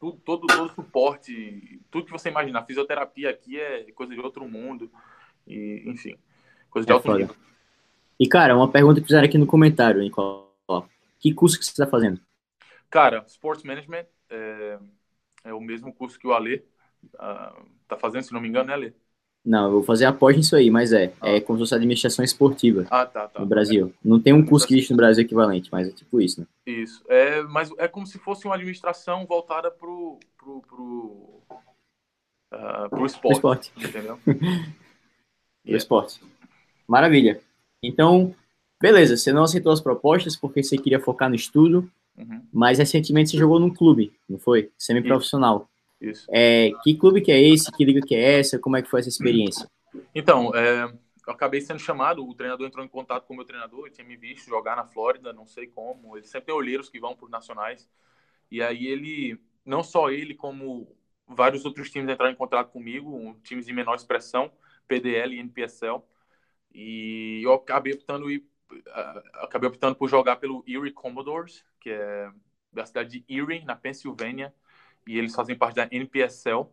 [0.00, 2.64] tudo, todo, todo suporte, tudo que você imaginar.
[2.64, 4.90] Fisioterapia aqui é coisa de outro mundo.
[5.46, 6.16] E, enfim,
[6.70, 7.36] coisa de é alto nível.
[8.18, 10.48] E, cara, uma pergunta que fizeram aqui no comentário, Nicolau.
[11.18, 12.18] Que curso que você está fazendo?
[12.88, 14.78] Cara, Sports Management é,
[15.44, 16.64] é o mesmo curso que o Ale
[17.14, 18.94] uh, tá fazendo, se não me engano, né, Ale?
[19.44, 21.12] Não, eu vou fazer após nisso aí, mas é.
[21.20, 21.30] Ah.
[21.30, 23.40] É como se fosse administração esportiva ah, tá, tá.
[23.40, 23.86] no Brasil.
[23.86, 24.08] É.
[24.08, 26.46] Não tem um curso que existe no Brasil equivalente, mas é tipo isso, né?
[26.66, 27.02] Isso.
[27.08, 31.42] É, mas é como se fosse uma administração voltada pro, pro, pro,
[32.52, 33.20] uh, pro esporte.
[33.20, 33.72] Pro esporte.
[33.78, 34.18] Entendeu?
[34.24, 35.78] pro yeah.
[35.78, 36.20] esporte.
[36.86, 37.40] Maravilha.
[37.82, 38.34] Então,
[38.80, 42.42] beleza, você não aceitou as propostas porque você queria focar no estudo, uhum.
[42.52, 44.70] mas recentemente você jogou num clube, não foi?
[44.76, 45.69] Semi-profissional.
[46.00, 46.26] Isso.
[46.30, 47.70] É, que clube que é esse?
[47.72, 48.58] Que liga que é essa?
[48.58, 49.68] Como é que foi essa experiência?
[50.14, 50.84] Então, é,
[51.26, 54.06] eu acabei sendo chamado, o treinador entrou em contato com o meu treinador, ele tinha
[54.06, 57.28] me visto jogar na Flórida, não sei como, ele sempre tem olheiros que vão por
[57.28, 57.88] nacionais,
[58.50, 60.96] e aí ele, não só ele, como
[61.26, 64.50] vários outros times entraram em contato comigo, times de menor expressão,
[64.88, 66.02] PDL e NPSL,
[66.72, 68.44] e eu acabei optando, ir,
[69.34, 72.30] acabei optando por jogar pelo Erie Commodores, que é
[72.72, 74.54] da cidade de Erie, na Pensilvânia,
[75.10, 76.68] e eles fazem parte da NPSL,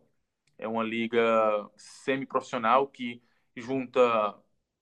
[0.56, 3.20] é uma liga semi-profissional que
[3.56, 4.32] junta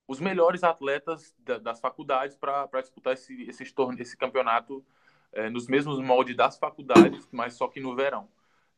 [0.06, 3.64] os melhores atletas da, das faculdades para disputar esse, esse,
[3.98, 4.84] esse campeonato
[5.32, 8.28] é, nos mesmos moldes das faculdades, mas só que no verão,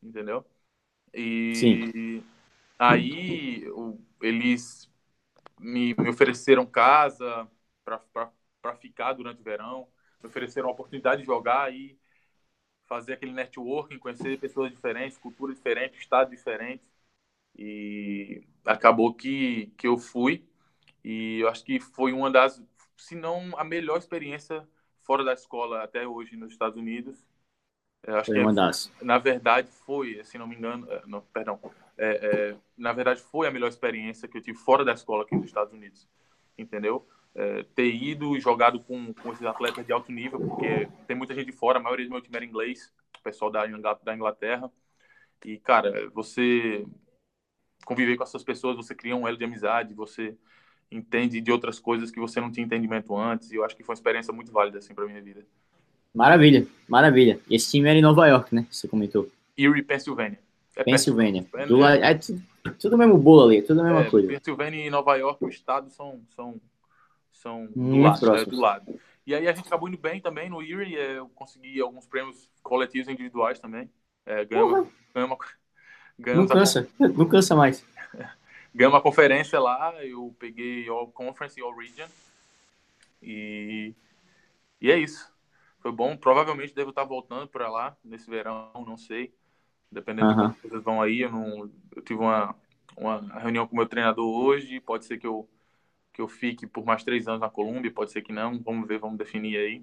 [0.00, 0.46] entendeu?
[1.12, 2.24] E Sim.
[2.78, 4.88] aí o, eles
[5.58, 7.50] me, me, ofereceram casa
[7.84, 9.88] para ficar durante o verão,
[10.22, 11.98] me ofereceram a oportunidade de jogar e
[12.89, 16.82] fazer aquele networking, conhecer pessoas diferentes, cultura diferente, estado diferente.
[17.57, 20.45] E acabou que, que eu fui.
[21.05, 22.62] E eu acho que foi uma das,
[22.97, 24.66] se não a melhor experiência
[25.03, 27.24] fora da escola até hoje nos Estados Unidos.
[28.03, 28.93] Eu acho foi que uma das.
[29.03, 31.61] na verdade foi, se não me engano, é, não, perdão,
[31.97, 32.11] é,
[32.53, 35.47] é, na verdade foi a melhor experiência que eu tive fora da escola aqui nos
[35.47, 36.09] Estados Unidos,
[36.57, 37.07] entendeu?
[37.39, 41.34] É, ter ido e jogado com, com esses atletas de alto nível, porque tem muita
[41.34, 43.64] gente de fora, a maioria do meu time era inglês, o pessoal da,
[44.03, 44.68] da Inglaterra.
[45.45, 46.84] E, cara, você
[47.84, 50.36] conviver com essas pessoas, você cria um elo de amizade, você
[50.91, 53.93] entende de outras coisas que você não tinha entendimento antes, e eu acho que foi
[53.93, 55.47] uma experiência muito válida, assim, pra minha vida.
[56.12, 57.39] Maravilha, maravilha.
[57.49, 58.66] Esse time era em Nova York, né?
[58.68, 59.30] Você comentou.
[59.57, 60.41] Erie, Pennsylvania.
[60.74, 61.45] É Pensilvânia.
[61.66, 62.43] Do lado, é tudo,
[62.78, 64.28] tudo mesmo bolo ali, tudo a mesma é, coisa.
[64.28, 66.61] Pensilvânia e Nova York, o estado, são, são,
[67.39, 69.01] são do, lado, é, do lado.
[69.26, 72.49] E aí a gente acabou indo bem também no Erie, é, eu consegui alguns prêmios
[72.62, 73.91] coletivos individuais também.
[74.26, 75.39] É, ganhamos, ganhamos,
[76.18, 77.09] ganhamos, Não cansa, a...
[77.09, 77.84] não cansa mais.
[78.74, 82.09] ganhamos uma conferência lá, eu peguei All Conference e All Region.
[83.22, 83.95] E,
[84.80, 85.32] e é isso.
[85.80, 86.16] Foi bom.
[86.16, 89.32] Provavelmente devo estar voltando para lá nesse verão, não sei.
[89.91, 91.22] Dependendo de como vocês vão aí.
[91.22, 92.55] Eu, não, eu tive uma,
[92.97, 94.80] uma reunião com o meu treinador hoje.
[94.80, 95.49] Pode ser que eu,
[96.18, 98.58] que eu fique por mais três anos na Colômbia, pode ser que não.
[98.58, 99.82] Vamos ver, vamos definir aí.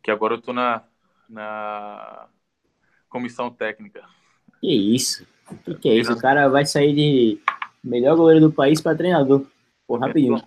[0.00, 0.84] Que agora eu estou na,
[1.28, 2.28] na
[3.08, 4.04] comissão técnica.
[4.60, 5.26] Que isso?
[5.64, 6.12] Que que é isso?
[6.12, 7.40] O cara vai sair de
[7.82, 9.44] melhor goleiro do país para treinador.
[9.84, 10.40] Por rapidinho.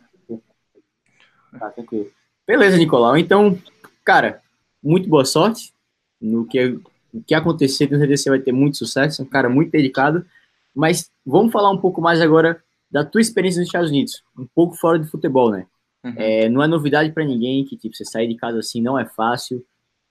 [1.60, 2.10] Tá, tranquilo.
[2.48, 3.18] Beleza, Nicolau.
[3.18, 3.62] Então,
[4.06, 4.42] cara,
[4.82, 5.74] muito boa sorte
[6.22, 6.80] no que,
[7.14, 7.90] no que acontecer.
[7.90, 9.22] Certeza você vai ter muito sucesso.
[9.22, 10.26] É um cara muito dedicado.
[10.74, 14.24] Mas vamos falar um pouco mais agora da tua experiência nos Estados Unidos.
[14.38, 15.66] Um pouco fora do futebol, né?
[16.04, 16.14] Uhum.
[16.16, 19.06] É, não é novidade para ninguém que tipo, você sair de casa assim não é
[19.06, 19.66] fácil.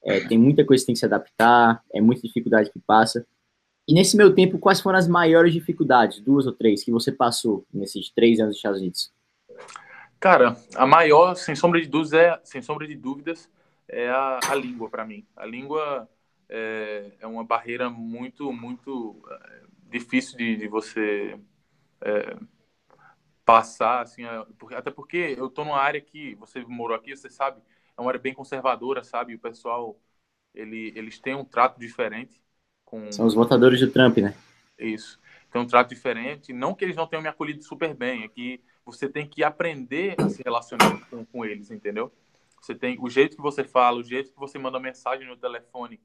[0.04, 1.82] É, tem muita coisa que tem que se adaptar.
[1.92, 3.26] É muita dificuldade que passa.
[3.88, 7.64] E nesse meu tempo, quais foram as maiores dificuldades, duas ou três, que você passou
[7.72, 9.12] nesses três anos nos Estados Unidos?
[10.18, 13.48] Cara, a maior, sem sombra de dúvidas, é, sem sombra de dúvidas,
[13.88, 15.24] é a, a língua para mim.
[15.36, 16.08] A língua
[16.48, 21.38] é, é, uma barreira muito, muito é, difícil de, de você
[22.00, 22.36] é,
[23.46, 24.24] passar, assim,
[24.74, 27.62] até porque eu estou numa área que você morou aqui, você sabe,
[27.96, 29.36] é uma área bem conservadora, sabe?
[29.36, 29.96] O pessoal,
[30.52, 32.42] ele, eles têm um trato diferente
[32.84, 33.10] com...
[33.12, 34.34] São os votadores do Trump, né?
[34.76, 35.20] Isso.
[35.52, 36.52] Tem um trato diferente.
[36.52, 40.16] Não que eles não tenham me acolhido super bem, é que você tem que aprender
[40.18, 42.12] a se relacionar com, com eles, entendeu?
[42.60, 46.00] Você tem o jeito que você fala, o jeito que você manda mensagem no telefone.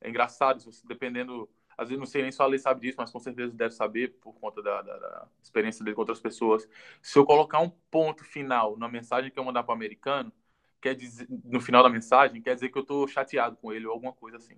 [0.00, 1.48] É engraçado, você, dependendo.
[1.76, 4.16] Às vezes não sei nem se a lei sabe disso, mas com certeza deve saber
[4.20, 6.66] por conta da, da, da, experiência dele com outras pessoas.
[7.02, 10.32] Se eu colocar um ponto final na mensagem que eu mandar para o americano,
[10.80, 13.92] quer dizer, no final da mensagem, quer dizer que eu estou chateado com ele ou
[13.92, 14.56] alguma coisa assim.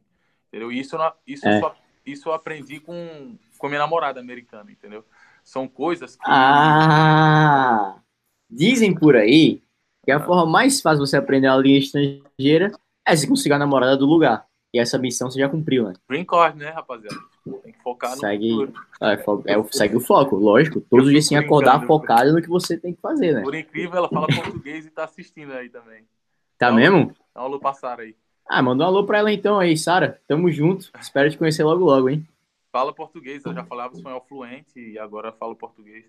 [0.48, 0.70] Entendeu?
[0.70, 0.96] Isso,
[1.26, 1.60] isso, é.
[1.60, 1.74] só,
[2.06, 5.04] isso eu aprendi com, com minha namorada americana, entendeu?
[5.42, 6.22] São coisas que.
[6.24, 8.00] Ah!
[8.50, 9.62] Dizem por aí
[10.04, 12.72] que a forma mais fácil de você aprender a língua estrangeira
[13.06, 14.47] é se conseguir a namorada do lugar.
[14.72, 15.94] E essa missão você já cumpriu, né?
[16.08, 17.16] Green card, né, rapaziada?
[17.62, 20.80] Tem que focar no segue, é, é, segue o foco, lógico.
[20.82, 23.42] Todos os dias sem acordar focado no que você tem que fazer, né?
[23.42, 26.04] Por incrível, ela fala português e tá assistindo aí também.
[26.58, 27.14] Tá mesmo?
[27.34, 28.14] Dá um alô pra Sara aí.
[28.46, 30.20] Ah, manda um alô pra ela então aí, Sara.
[30.28, 30.90] Tamo junto.
[31.00, 32.26] Espero te conhecer logo logo, hein?
[32.78, 33.44] fala português.
[33.44, 36.04] Eu já falava espanhol fluente e agora falo português.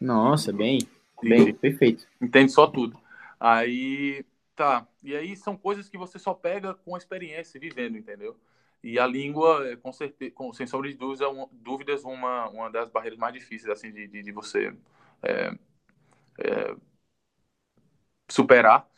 [0.00, 0.80] Nossa, bem,
[1.22, 2.06] bem, perfeito.
[2.20, 2.98] Entende só tudo.
[3.38, 4.24] Aí,
[4.54, 4.86] tá.
[5.02, 8.38] E aí são coisas que você só pega com a experiência, vivendo, entendeu?
[8.82, 12.70] E a língua, é, com certeza, com, sem sombra de dúvidas, é dúvidas uma, uma
[12.70, 14.76] das barreiras mais difíceis, assim, de, de, de você
[15.22, 15.58] é,
[16.38, 16.76] é,
[18.28, 18.88] superar.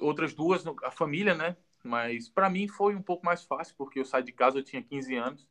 [0.00, 1.56] Outras duas, a família, né?
[1.82, 4.82] Mas para mim foi um pouco mais fácil, porque eu saí de casa, eu tinha
[4.82, 5.48] 15 anos.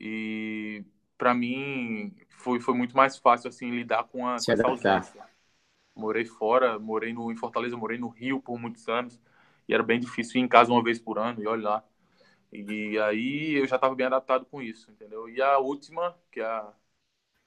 [0.00, 0.84] E
[1.16, 5.28] para mim foi, foi muito mais fácil assim lidar com, a, com essa ausência.
[5.98, 9.20] Morei fora, morei no, em Fortaleza, morei no Rio por muitos anos
[9.68, 11.84] e era bem difícil ir em casa uma vez por ano e olha lá.
[12.52, 15.28] E aí eu já estava bem adaptado com isso, entendeu?
[15.28, 16.72] E a última, que, é a,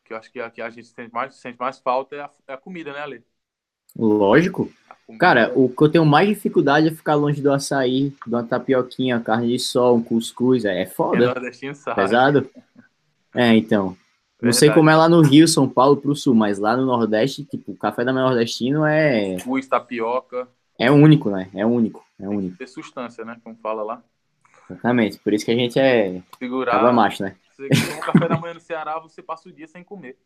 [0.03, 2.31] que eu acho que a, que a gente sente mais, sente mais falta é a,
[2.47, 3.25] é a comida, né, Ale?
[3.97, 4.71] Lógico.
[5.19, 9.19] Cara, o que eu tenho mais dificuldade é ficar longe do açaí, de uma tapioquinha,
[9.19, 10.65] carne de sol, um cuscuz.
[10.65, 11.33] É foda.
[11.35, 12.01] É sabe.
[12.01, 12.49] Pesado.
[13.33, 13.95] É, então.
[14.41, 17.45] Não sei como é lá no Rio, São Paulo, pro sul, mas lá no Nordeste,
[17.45, 19.35] tipo, o café da manhã nordestino é.
[19.35, 20.47] Cuscuz, tapioca.
[20.79, 21.49] É único, né?
[21.53, 22.03] É único.
[22.19, 22.57] É único.
[22.57, 23.37] Tem substância, né?
[23.43, 24.03] Como fala lá.
[24.69, 25.19] Exatamente.
[25.19, 26.23] Por isso que a gente é.
[26.39, 26.77] Segurar.
[26.77, 27.35] Água macho, né?
[27.55, 30.17] Você toma café da manhã no Ceará, você passa o dia sem comer.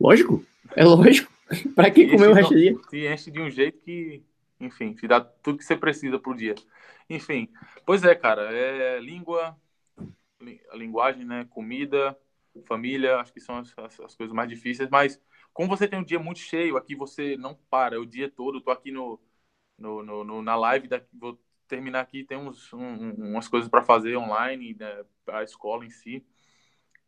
[0.00, 0.44] Lógico.
[0.74, 1.32] É lógico.
[1.76, 2.76] pra que comer o resto do dia?
[2.90, 4.22] Se enche de um jeito que,
[4.58, 6.54] enfim, te dá tudo que você precisa pro dia.
[7.08, 7.48] Enfim,
[7.84, 9.56] pois é, cara, é língua,
[10.70, 12.16] a linguagem, né, comida,
[12.62, 15.20] família, acho que são as, as, as, coisas mais difíceis, mas
[15.52, 18.70] como você tem um dia muito cheio, aqui você não para o dia todo, tô
[18.70, 19.20] aqui no,
[19.78, 23.82] no, no, no na live, daqui, vou terminar aqui, tem uns, um, umas coisas para
[23.82, 26.24] fazer online, né, a escola em si,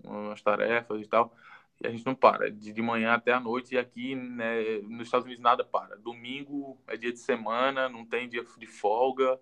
[0.03, 1.35] umas tarefas e tal,
[1.83, 5.09] e a gente não para, de, de manhã até a noite, e aqui né, nos
[5.09, 5.97] Estados Unidos nada para.
[5.97, 9.39] Domingo é dia de semana, não tem dia de folga.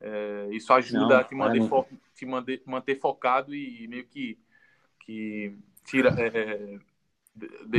[0.00, 1.84] É, isso ajuda não, a te manter, fo
[2.14, 4.38] te manter, manter focado e, meio que,
[5.08, 5.54] que
[5.84, 6.14] tira.
[6.20, 6.78] É, é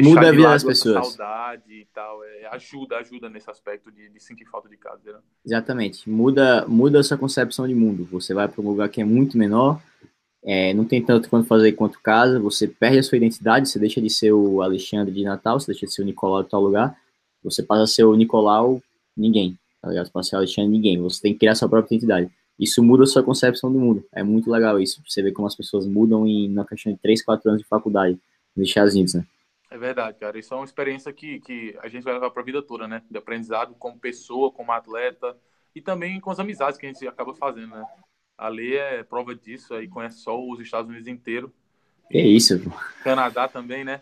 [0.02, 1.08] Muda a vida das pessoas.
[1.08, 2.24] Saudade e tal.
[2.24, 5.02] É, ajuda, ajuda nesse aspecto de, de sentir falta de casa.
[5.06, 5.20] Né?
[5.46, 6.10] Exatamente.
[6.10, 8.08] Muda, muda a sua concepção de mundo.
[8.10, 9.82] Você vai para um lugar que é muito menor
[10.44, 14.02] é, não tem tanto quanto fazer quanto casa, você perde a sua identidade, você deixa
[14.02, 16.96] de ser o Alexandre de Natal, você deixa de ser o Nicolau de tal lugar,
[17.44, 18.82] você passa a ser o Nicolau
[19.16, 20.06] ninguém, tá ligado?
[20.06, 22.32] Você passa a ser o Alexandre ninguém, você tem que criar sua própria identidade.
[22.60, 25.56] Isso muda a sua concepção do mundo, é muito legal isso, você vê como as
[25.56, 28.20] pessoas mudam em uma questão de 3, 4 anos de faculdade,
[28.56, 29.26] nos Estados Unidos, né?
[29.72, 30.38] É verdade, cara.
[30.38, 33.04] Isso é uma experiência que, que a gente vai levar para a vida toda, né?
[33.10, 35.38] De aprendizado como pessoa, como atleta
[35.76, 37.86] e também com as amizades que a gente acaba fazendo, né?
[38.36, 41.54] A Lê é prova disso, aí conhece só os Estados Unidos inteiro.
[42.12, 42.72] É isso, pô.
[43.04, 44.02] Canadá também, né?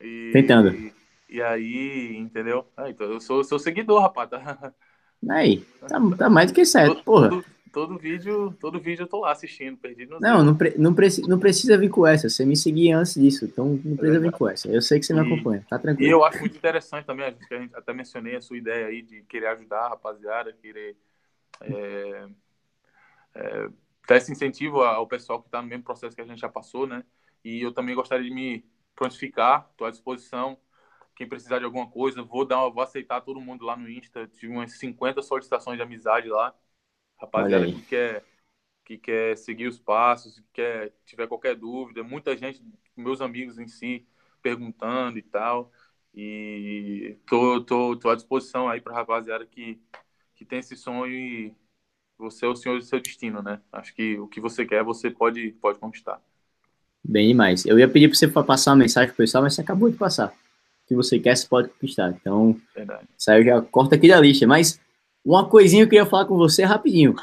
[0.00, 0.74] E, Tentando.
[0.74, 0.92] E,
[1.28, 2.66] e aí, entendeu?
[2.76, 4.30] Ah, então eu sou seu seguidor, rapaz.
[4.30, 4.72] Tá?
[5.28, 7.44] Aí, tá, tá mais do que certo, porra.
[7.72, 10.18] Todo, vídeo, todo vídeo eu tô lá assistindo, perdido.
[10.20, 12.28] Não, não, pre, não, preci, não precisa vir com essa.
[12.28, 14.68] Você me seguia antes disso, então não precisa é vir com essa.
[14.68, 16.08] Eu sei que você me acompanha, tá tranquilo.
[16.08, 18.56] E eu acho muito interessante também, a gente, que a gente até mencionei a sua
[18.56, 20.96] ideia aí de querer ajudar a rapaziada, querer
[21.60, 22.28] é,
[23.34, 23.68] é,
[24.08, 26.86] dar esse incentivo ao pessoal que está no mesmo processo que a gente já passou,
[26.86, 27.04] né?
[27.44, 28.64] E eu também gostaria de me
[28.94, 30.58] prontificar, estou à disposição.
[31.14, 34.26] Quem precisar de alguma coisa, vou dar, vou aceitar todo mundo lá no Insta.
[34.26, 36.54] Tive umas 50 solicitações de amizade lá.
[37.20, 38.24] Rapaziada que quer,
[38.84, 42.02] que quer seguir os passos, que quer, tiver qualquer dúvida.
[42.02, 42.62] Muita gente,
[42.96, 44.06] meus amigos em si,
[44.42, 45.70] perguntando e tal.
[46.14, 49.80] E tô, tô, tô à disposição aí para rapaziada que,
[50.34, 51.54] que tem esse sonho e
[52.18, 53.60] você é o senhor do seu destino, né?
[53.72, 56.20] Acho que o que você quer, você pode, pode conquistar.
[57.02, 57.64] Bem demais.
[57.64, 60.28] Eu ia pedir para você passar uma mensagem pro pessoal, mas você acabou de passar.
[60.28, 62.10] O que você quer, você pode conquistar.
[62.10, 63.06] Então, Verdade.
[63.16, 64.46] saiu já corta aqui da lista.
[64.46, 64.80] Mas
[65.24, 67.14] uma coisinha eu queria falar com você rapidinho.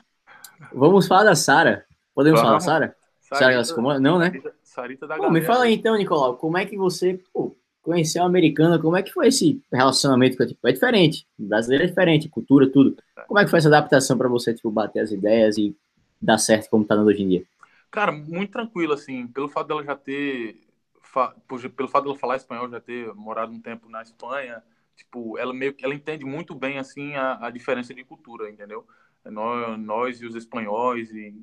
[0.74, 1.86] Vamos falar da Sara.
[2.14, 2.64] Podemos Vamos.
[2.66, 3.64] falar da Sara?
[3.66, 4.32] Sara Não, né?
[4.64, 8.26] Sarita da Pô, me fala aí então, Nicolau, como é que você pô, conheceu a
[8.28, 8.80] americana?
[8.80, 10.46] Como é que foi esse relacionamento?
[10.46, 11.28] Tipo, é diferente.
[11.38, 12.96] Brasileiro é diferente, cultura, tudo.
[13.28, 15.76] Como é que foi essa adaptação para você, tipo, bater as ideias e
[16.22, 17.44] dar certo como tá dando hoje em dia?
[17.90, 20.62] Cara, muito tranquilo, assim, pelo fato dela já ter,
[21.02, 21.34] fa...
[21.76, 24.62] pelo fato dela falar espanhol, já ter morado um tempo na Espanha,
[24.98, 28.86] tipo, ela meio ela entende muito bem, assim, a, a diferença de cultura, entendeu?
[29.26, 31.34] Nós, nós e os espanhóis e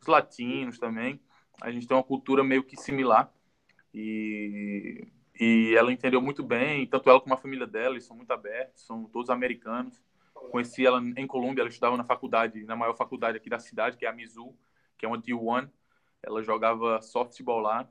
[0.00, 1.20] os latinos também,
[1.60, 3.32] a gente tem uma cultura meio que similar
[3.92, 5.06] e,
[5.38, 8.86] e ela entendeu muito bem, tanto ela como a família dela, eles são muito abertos,
[8.86, 10.00] são todos americanos,
[10.48, 14.06] Conheci ela em Colômbia, ela estudava na faculdade, na maior faculdade aqui da cidade, que
[14.06, 14.54] é a Mizu,
[14.96, 15.68] que é uma D1.
[16.22, 17.88] Ela jogava softball lá.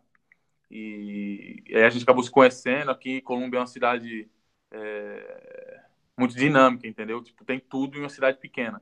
[0.69, 2.91] E, e a gente acabou se conhecendo.
[2.91, 4.29] Aqui, Colômbia é uma cidade
[4.71, 5.81] é,
[6.17, 7.23] muito dinâmica, entendeu?
[7.23, 8.81] Tipo, tem tudo em uma cidade pequena.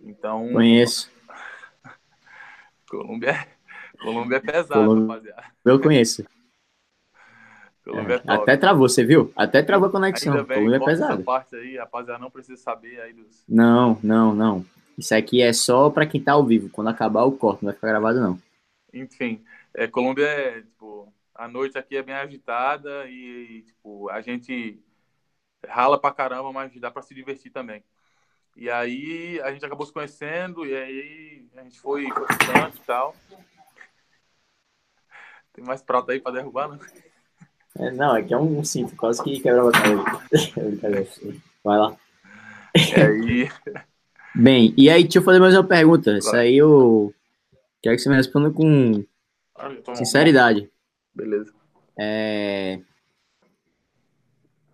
[0.00, 0.52] Então.
[0.52, 1.10] Conheço.
[2.88, 3.48] Colômbia é,
[4.02, 5.14] Colômbia é pesado, Colômbia...
[5.14, 5.44] rapaziada.
[5.64, 6.24] Eu conheço.
[7.84, 9.32] É, é até travou, você viu?
[9.34, 10.32] Até travou a conexão.
[10.32, 11.24] Ainda bem, é pesado.
[11.24, 13.44] Parte aí, rapaziada, não precisa saber aí dos.
[13.48, 14.64] Não, não, não.
[14.96, 16.68] Isso aqui é só para quem tá ao vivo.
[16.68, 18.38] Quando acabar o corte, não vai ficar gravado, não.
[18.92, 19.42] Enfim,
[19.74, 24.78] é, Colômbia é, tipo, a noite aqui é bem agitada e, e, tipo, a gente
[25.66, 27.82] rala pra caramba, mas dá pra se divertir também.
[28.56, 33.16] E aí a gente acabou se conhecendo e aí a gente foi conversando e tal.
[35.52, 36.78] Tem mais prato aí pra derrubar, né?
[37.78, 39.98] É, não, é que é um cinto, quase que quebra a batalha.
[41.64, 41.96] Vai lá.
[42.74, 43.50] E aí...
[44.34, 46.16] Bem, e aí, deixa eu fazer mais uma pergunta.
[46.16, 47.14] Isso aí eu
[47.82, 49.04] quero que você me responda com
[49.94, 50.70] sinceridade.
[51.14, 51.52] Beleza.
[51.98, 52.80] É...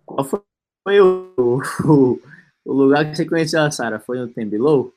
[0.05, 0.41] Qual foi
[0.85, 2.19] o, o,
[2.65, 3.99] o, lugar que você conheceu a Sara?
[3.99, 4.93] Foi no Tembilow?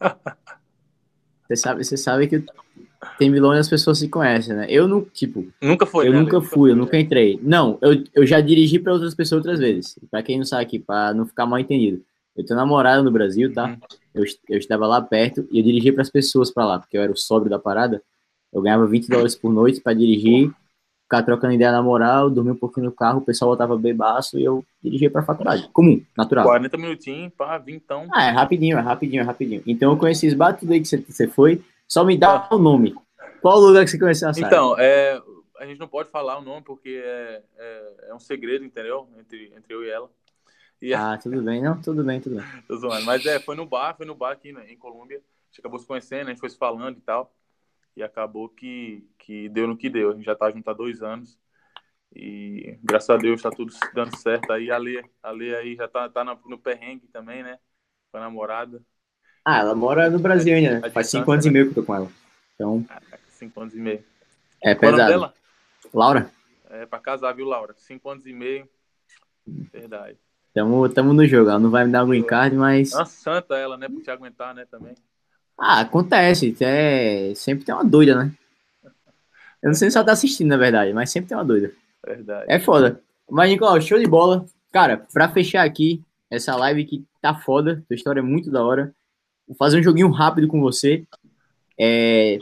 [1.46, 2.44] você sabe, você sabe que
[3.18, 4.66] tem vilão e as pessoas se conhecem, né?
[4.68, 5.46] Eu não, tipo.
[5.62, 6.20] Nunca foi, Eu né?
[6.20, 7.38] nunca fui, eu nunca entrei.
[7.42, 9.98] Não, eu, eu já dirigi para outras pessoas outras vezes.
[10.10, 12.02] Para quem não sabe aqui, para não ficar mal entendido.
[12.36, 13.68] Eu tenho namorado no Brasil, tá?
[13.68, 13.78] Uhum.
[14.14, 17.02] Eu, eu estava lá perto e eu dirigi para as pessoas para lá, porque eu
[17.02, 18.02] era o sóbrio da parada.
[18.52, 20.52] Eu ganhava 20 dólares por noite para dirigir,
[21.06, 24.44] ficar trocando ideia na moral, dormir um pouquinho no carro, o pessoal voltava bebaço e
[24.44, 25.68] eu dirigia para a faculdade.
[25.72, 26.44] Comum, natural.
[26.44, 28.08] 40 minutinhos, pá, então.
[28.12, 29.62] Ah, é rapidinho, é rapidinho, é rapidinho.
[29.66, 31.62] Então eu conheci esse tudo aí que você, você foi.
[31.88, 32.96] Só me dá o nome.
[33.40, 34.46] Qual lugar que você conheceu a Sara?
[34.46, 35.22] Então, é,
[35.60, 39.08] a gente não pode falar o nome porque é, é, é um segredo, entendeu?
[39.16, 40.10] Entre, entre eu e ela.
[40.82, 41.80] E, ah, tudo bem, não?
[41.80, 42.44] Tudo bem, tudo bem.
[42.66, 43.06] Tô zoando.
[43.06, 45.18] Mas é, foi no bar, foi no bar aqui né, em Colômbia.
[45.18, 47.32] A gente acabou se conhecendo, a gente foi se falando e tal.
[47.96, 50.10] E acabou que, que deu no que deu.
[50.10, 51.38] A gente já tá junto há dois anos.
[52.14, 54.70] E graças a Deus tá tudo dando certo aí.
[54.70, 57.58] A Lê, a Lê aí já tá, tá no, perrengue também, né?
[58.10, 58.82] Com a namorada.
[59.44, 60.90] Ah, ela mora no Brasil ainda, né?
[60.90, 61.50] Faz cinco anos né?
[61.50, 62.10] e meio que eu tô com ela.
[62.54, 62.84] Então.
[63.28, 64.04] Cinco anos e meio.
[64.62, 65.10] É pesado.
[65.10, 65.34] Dela?
[65.92, 66.30] Laura?
[66.68, 67.74] É pra casar, viu, Laura?
[67.78, 68.68] Cinco anos e meio.
[69.72, 70.18] Verdade.
[70.52, 71.50] Tamo, tamo no jogo.
[71.50, 72.92] Ela não vai me dar green card, mas.
[72.92, 73.88] Uma santa ela, né?
[73.88, 74.64] Por te aguentar, né?
[74.64, 74.94] Também.
[75.58, 76.56] Ah, acontece.
[76.60, 77.32] É...
[77.34, 78.32] Sempre tem uma doida, né?
[79.62, 81.72] Eu não sei se ela tá assistindo, na verdade, mas sempre tem uma doida.
[82.04, 82.44] Verdade.
[82.48, 83.00] É foda.
[83.28, 84.46] Mas, Nicolau, show de bola.
[84.72, 88.94] Cara, pra fechar aqui essa live que tá foda, tua história é muito da hora.
[89.46, 91.04] Vou fazer um joguinho rápido com você.
[91.78, 92.38] É,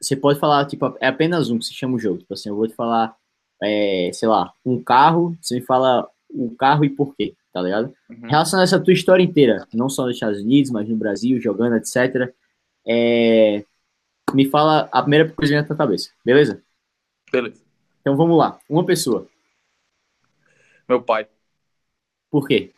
[0.00, 2.18] você pode falar, tipo, é apenas um que se chama o jogo.
[2.18, 3.14] Tipo assim, eu vou te falar,
[3.62, 7.94] é, sei lá, um carro, você me fala o carro e por quê, tá ligado?
[8.10, 8.28] Uhum.
[8.28, 11.76] Relacionado a essa tua história inteira, não só nos Estados Unidos, mas no Brasil, jogando,
[11.76, 12.32] etc.
[12.86, 13.64] É,
[14.34, 16.62] me fala a primeira coisa na tua cabeça, beleza?
[17.32, 17.64] Beleza.
[18.00, 18.58] Então vamos lá.
[18.68, 19.26] Uma pessoa.
[20.88, 21.26] Meu pai,
[22.30, 22.72] Por quê?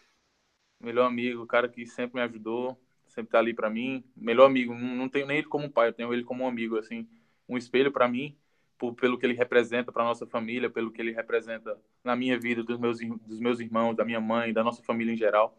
[0.81, 2.79] melhor amigo, o cara que sempre me ajudou,
[3.09, 4.05] sempre tá ali pra mim.
[4.17, 7.09] Melhor amigo, não, tenho nem ele como pai, eu tenho ele como um amigo, assim,
[7.49, 8.37] um espelho pra mim,
[8.79, 12.63] por, pelo que ele representa pra nossa família, pelo que ele representa na minha vida,
[12.63, 15.59] dos meus, dos meus irmãos, da minha mãe, da nossa família em geral.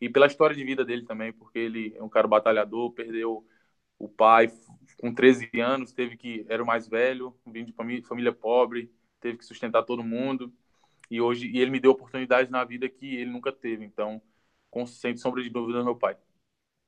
[0.00, 3.46] E pela história de vida dele também, porque ele é um cara batalhador, perdeu
[3.98, 4.52] o pai
[5.00, 8.90] com 13 anos, teve que era o mais velho, vindo de família, família pobre,
[9.20, 10.52] teve que sustentar todo mundo.
[11.10, 13.84] E hoje e ele me deu oportunidades na vida que ele nunca teve.
[13.84, 14.20] Então,
[14.70, 16.16] com sem sombra de dúvida, meu pai.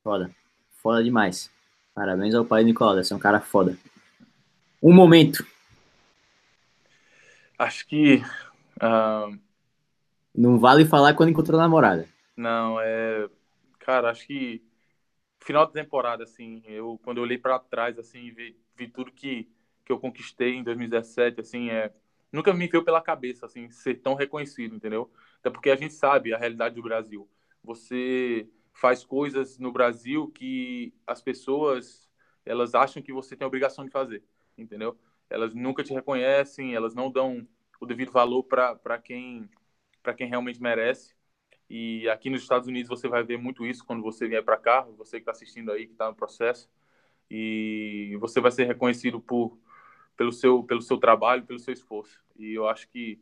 [0.03, 0.35] Foda.
[0.73, 1.51] Foda demais.
[1.95, 3.77] Parabéns ao pai do Nicolau, deve ser um cara foda.
[4.83, 5.45] Um momento.
[7.59, 8.23] Acho que
[8.81, 9.29] ah,
[10.35, 12.09] Não vale falar quando encontrou a namorada.
[12.37, 13.29] não é,
[13.81, 14.63] cara, acho que
[15.41, 19.49] final da temporada assim, eu quando eu olhei para trás assim vi, vi tudo que
[19.85, 21.91] que eu conquistei em 2017, assim, é
[22.31, 25.11] nunca me veio pela cabeça assim ser tão reconhecido, entendeu?
[25.41, 27.27] Até porque a gente sabe a realidade do Brasil.
[27.63, 32.09] Você faz coisas no Brasil que as pessoas
[32.45, 34.23] elas acham que você tem a obrigação de fazer,
[34.59, 34.99] entendeu?
[35.31, 37.47] Elas nunca te reconhecem, elas não dão
[37.81, 39.49] o devido valor para quem
[40.03, 41.15] para quem realmente merece.
[41.71, 44.83] E aqui nos Estados Unidos você vai ver muito isso quando você vier para cá,
[44.97, 46.71] você que está assistindo aí, que está no processo,
[47.31, 49.59] e você vai ser reconhecido por
[50.17, 52.21] pelo seu pelo seu trabalho, pelo seu esforço.
[52.39, 53.21] E eu acho que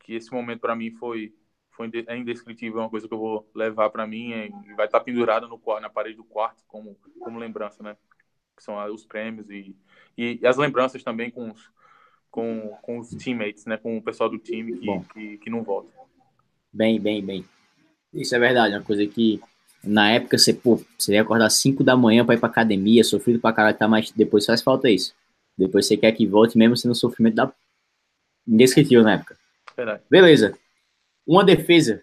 [0.00, 1.34] que esse momento para mim foi
[1.72, 4.86] foi é indescritível, é uma coisa que eu vou levar para mim e e vai
[4.86, 7.96] estar pendurada no qua- na parede do quarto como como lembrança, né?
[8.56, 9.76] Que são os prêmios e,
[10.16, 11.72] e, e as lembranças também com os
[12.30, 13.76] com, com os teammates, né?
[13.78, 15.90] Com o pessoal do time que, que, que não volta.
[16.72, 17.44] Bem, bem, bem.
[18.12, 19.40] Isso é verdade, uma coisa que
[19.82, 23.38] na época você, pô, você ia acordar 5 da manhã pra ir pra academia, sofrido
[23.38, 25.14] pra caralho, tá, mas depois faz falta isso.
[25.56, 27.52] Depois você quer que volte, mesmo sendo um sofrimento da...
[28.46, 29.38] indescritível na época.
[29.76, 30.02] Verdade.
[30.10, 30.58] Beleza.
[31.26, 32.02] Uma defesa.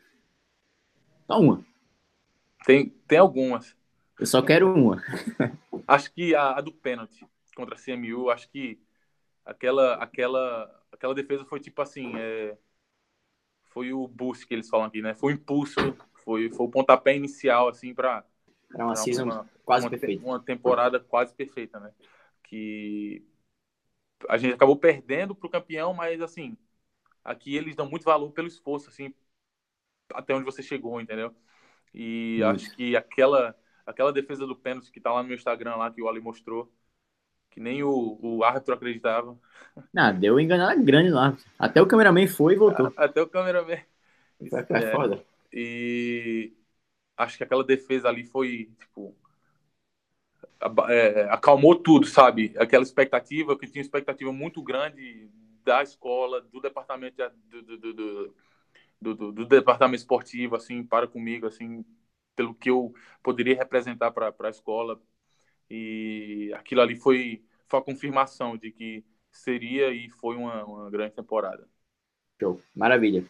[1.28, 1.64] Só uma.
[2.66, 3.76] Tem, tem algumas.
[4.20, 5.04] Eu só quero uma.
[5.88, 7.26] Acho que a, a do pênalti
[7.56, 8.80] contra a CMU, acho que
[9.46, 12.58] aquela, aquela, aquela defesa foi tipo assim, é,
[13.74, 15.16] foi o boost que eles falam aqui, né?
[15.16, 15.80] Foi o impulso,
[16.24, 18.24] foi, foi o pontapé inicial, assim, para
[18.74, 20.24] Era uma season quase perfeita.
[20.24, 21.92] uma temporada quase perfeita, né?
[22.44, 23.26] Que
[24.30, 26.56] a gente acabou perdendo pro campeão, mas assim,
[27.24, 29.14] aqui eles dão muito valor pelo esforço, assim,
[30.14, 31.36] até onde você chegou, entendeu?
[31.94, 32.46] E Isso.
[32.46, 36.02] acho que aquela aquela defesa do pênalti que tá lá no meu Instagram lá que
[36.02, 36.72] o Ali mostrou,
[37.54, 39.38] que nem o, o árbitro acreditava,
[39.96, 41.38] Ah, deu enganada grande lá.
[41.58, 42.92] Até o cameraman foi e voltou.
[42.98, 43.80] até o cameraman.
[44.70, 45.24] É foda.
[45.52, 46.54] E
[47.18, 49.16] acho que aquela defesa ali foi, tipo,
[50.90, 52.54] é, acalmou tudo, sabe?
[52.58, 55.30] Aquela expectativa, que tinha expectativa muito grande
[55.64, 58.36] da escola, do departamento de- do, do, do, do,
[59.02, 61.86] do- do- do departamento esportivo, assim, para comigo, assim,
[62.36, 62.94] pelo que eu
[63.24, 65.02] poderia representar para a escola.
[65.70, 71.16] E aquilo ali foi, foi a confirmação de que seria e foi uma, uma grande
[71.16, 71.68] temporada.
[72.40, 72.62] Show.
[72.76, 73.26] Maravilha.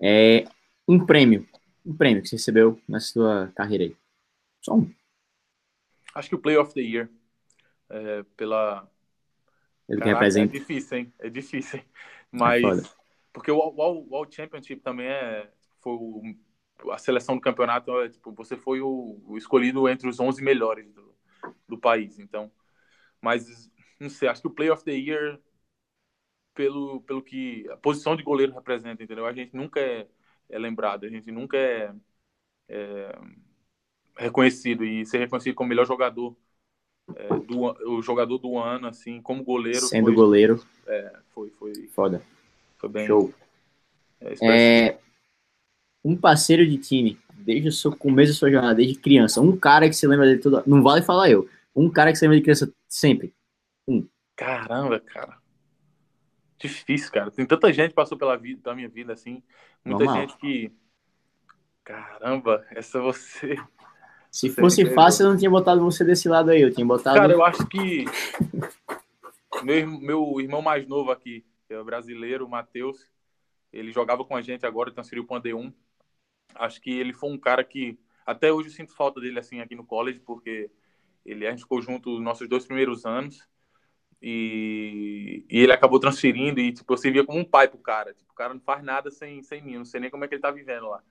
[0.00, 0.44] É,
[0.86, 1.46] um prêmio.
[1.84, 3.96] Um prêmio que você recebeu na sua carreira aí.
[4.60, 4.92] Só um.
[6.14, 7.08] Acho que o Play of the Year,
[7.90, 8.90] é, pela,
[9.88, 10.56] Ele Caraca, representa.
[10.56, 11.12] É difícil, hein?
[11.18, 11.84] É difícil, hein?
[11.86, 11.96] É.
[12.32, 12.96] Mas.
[13.32, 15.50] porque o All, All Championship também é.
[15.80, 16.22] Foi o-
[16.92, 20.92] a seleção do campeonato, é, tipo, você foi o, o escolhido entre os 11 melhores
[20.92, 21.12] do,
[21.68, 22.18] do país.
[22.18, 22.50] Então.
[23.20, 25.38] Mas, não sei, acho que o Play of the Year,
[26.54, 29.26] pelo, pelo que a posição de goleiro representa, entendeu?
[29.26, 30.06] A gente nunca é,
[30.48, 31.92] é lembrado, a gente nunca é,
[32.68, 33.12] é
[34.16, 34.84] reconhecido.
[34.84, 36.36] E ser reconhecido como melhor jogador.
[37.14, 39.80] é, do, o jogador do ano, assim, como goleiro.
[39.80, 40.64] Sendo foi- goleiro.
[41.30, 42.22] foi, foi, Foda.
[42.76, 43.06] foi bem.
[43.06, 43.32] Show.
[44.20, 44.88] é.
[44.88, 44.98] É,
[46.04, 49.40] um parceiro de time, desde o seu começo da sua jornada, desde criança.
[49.40, 50.62] Um cara que você lembra dele toda.
[50.66, 51.48] Não vale falar eu.
[51.74, 53.34] Um cara que você lembra de criança sempre.
[54.36, 55.38] Caramba, cara.
[56.58, 57.30] Difícil, cara.
[57.30, 59.42] Tem tanta gente que passou pela, vida, pela minha vida, assim.
[59.84, 60.22] Muita Normal.
[60.22, 60.72] gente que.
[61.84, 63.56] Caramba, essa você.
[64.30, 66.60] Se Você fosse fácil, eu não tinha botado você desse lado aí.
[66.60, 67.16] Eu tinha botado.
[67.18, 68.04] Cara, eu acho que.
[69.62, 73.08] meu, meu irmão mais novo aqui, que é o brasileiro, o Matheus,
[73.72, 75.72] ele jogava com a gente agora, transferiu para o D1.
[76.54, 79.74] Acho que ele foi um cara que até hoje eu sinto falta dele assim aqui
[79.74, 80.70] no college, porque
[81.28, 83.46] ele a gente ficou junto nos nossos dois primeiros anos.
[84.20, 88.12] E, e, ele acabou transferindo e tipo, eu servia como um pai pro cara.
[88.14, 90.34] Tipo, o cara não faz nada sem, sem mim, não sei nem como é que
[90.34, 91.02] ele tá vivendo lá.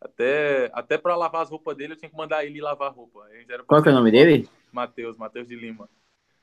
[0.00, 3.26] Até, até para lavar as roupas dele, eu tinha que mandar ele lavar a roupa.
[3.66, 4.48] Qual que é o nome dele?
[4.72, 5.88] Matheus, Matheus de Lima.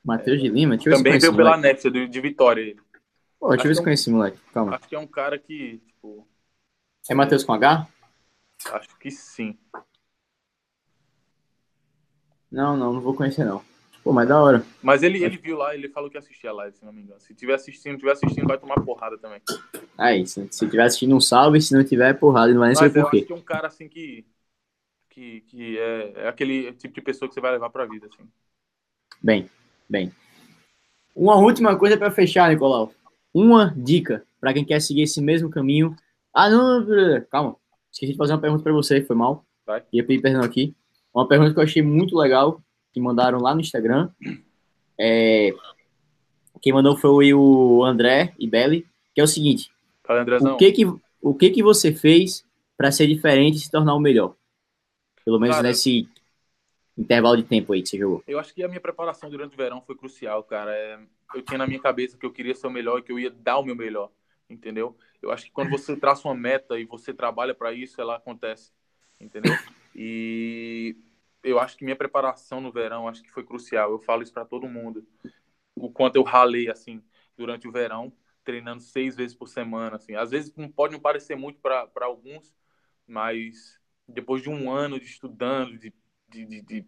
[0.04, 0.76] Matheus é, de Lima?
[0.76, 2.80] Deixa também veio pela Nexia, de, de Vitória ele.
[3.40, 4.38] Pô, deixa eu ver se é conhece esse moleque.
[4.52, 4.76] Calma.
[4.76, 6.26] Acho que é um cara que, tipo...
[7.08, 7.88] É Matheus com H?
[8.72, 9.58] Acho que sim.
[12.56, 13.62] Não, não, não vou conhecer não.
[14.02, 14.64] Pô, mas da hora.
[14.82, 17.20] Mas ele, ele viu lá, ele falou que assistia a live, se não me engano.
[17.20, 19.42] Se tiver assistindo, não tiver assistindo, vai tomar porrada também.
[19.98, 21.60] Aí, se, se tiver assistindo, um salve.
[21.60, 22.50] Se não tiver, é porrada.
[22.54, 23.18] Não vai nem saber por quê.
[23.18, 24.24] acho que é um cara, assim, que,
[25.10, 28.26] que, que é, é aquele tipo de pessoa que você vai levar pra vida, assim.
[29.22, 29.50] Bem,
[29.86, 30.10] bem.
[31.14, 32.90] Uma última coisa para fechar, Nicolau.
[33.34, 35.94] Uma dica para quem quer seguir esse mesmo caminho.
[36.32, 36.86] Ah, não,
[37.30, 37.56] calma.
[37.92, 39.44] Esqueci de fazer uma pergunta para você, foi mal.
[39.66, 39.82] Vai.
[39.92, 40.74] Ia pedir perdão aqui.
[41.16, 42.60] Uma pergunta que eu achei muito legal
[42.92, 44.10] que mandaram lá no Instagram.
[45.00, 45.50] É,
[46.60, 49.72] quem mandou foi o André Ibelli, que é o seguinte:
[50.04, 52.44] Fala, o que que o que que você fez
[52.76, 54.34] para ser diferente e se tornar o melhor?
[55.24, 56.06] Pelo menos cara, nesse
[56.98, 58.22] intervalo de tempo aí que você jogou.
[58.28, 60.70] Eu acho que a minha preparação durante o verão foi crucial, cara.
[60.70, 60.98] É,
[61.34, 63.30] eu tinha na minha cabeça que eu queria ser o melhor e que eu ia
[63.30, 64.10] dar o meu melhor,
[64.50, 64.94] entendeu?
[65.22, 68.70] Eu acho que quando você traça uma meta e você trabalha para isso, ela acontece,
[69.18, 69.54] entendeu?
[69.96, 70.96] E
[71.44, 73.92] eu acho que minha preparação no verão acho que foi crucial.
[73.92, 75.06] Eu falo isso para todo mundo.
[75.76, 77.02] O quanto eu ralei assim
[77.36, 78.12] durante o verão,
[78.44, 79.96] treinando seis vezes por semana.
[79.96, 82.54] Assim, às vezes não pode não parecer muito para alguns,
[83.06, 83.78] mas
[84.08, 85.92] depois de um ano de estudando, de,
[86.28, 86.86] de, de, de,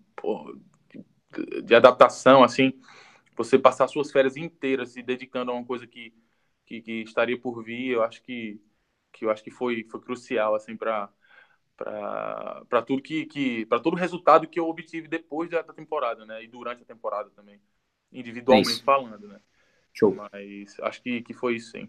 [1.35, 2.73] de, de adaptação, assim,
[3.37, 6.15] você passar suas férias inteiras se dedicando a uma coisa que,
[6.67, 8.61] que, que estaria por vir, eu acho que,
[9.13, 11.11] que eu acho que foi, foi crucial assim para
[11.79, 16.43] para tudo que, que para todo o resultado que eu obtive depois da, temporada, né?
[16.43, 17.61] E durante a temporada também,
[18.13, 19.41] individualmente é falando, né?
[19.95, 20.15] Show.
[20.15, 21.89] Mas acho que, que foi isso, sim.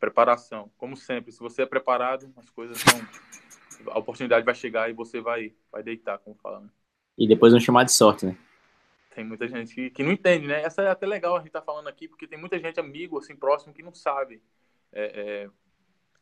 [0.00, 1.30] Preparação, como sempre.
[1.30, 5.82] Se você é preparado, as coisas vão, a oportunidade vai chegar e você vai, vai
[5.82, 6.60] deitar, como fala.
[6.60, 6.70] Né?
[7.18, 8.36] E depois vão chamar de sorte, né?
[9.14, 10.62] Tem muita gente que, que não entende, né?
[10.62, 13.18] Essa é até legal a gente estar tá falando aqui, porque tem muita gente amigo,
[13.18, 14.40] assim, próximo, que não sabe.
[14.92, 15.50] É, é,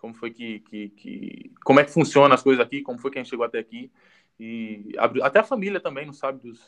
[0.06, 3.18] como foi que, que, que, como é que funciona as coisas aqui, como foi que
[3.18, 3.90] a gente chegou até aqui
[4.38, 6.60] e até a família também não sabe dos,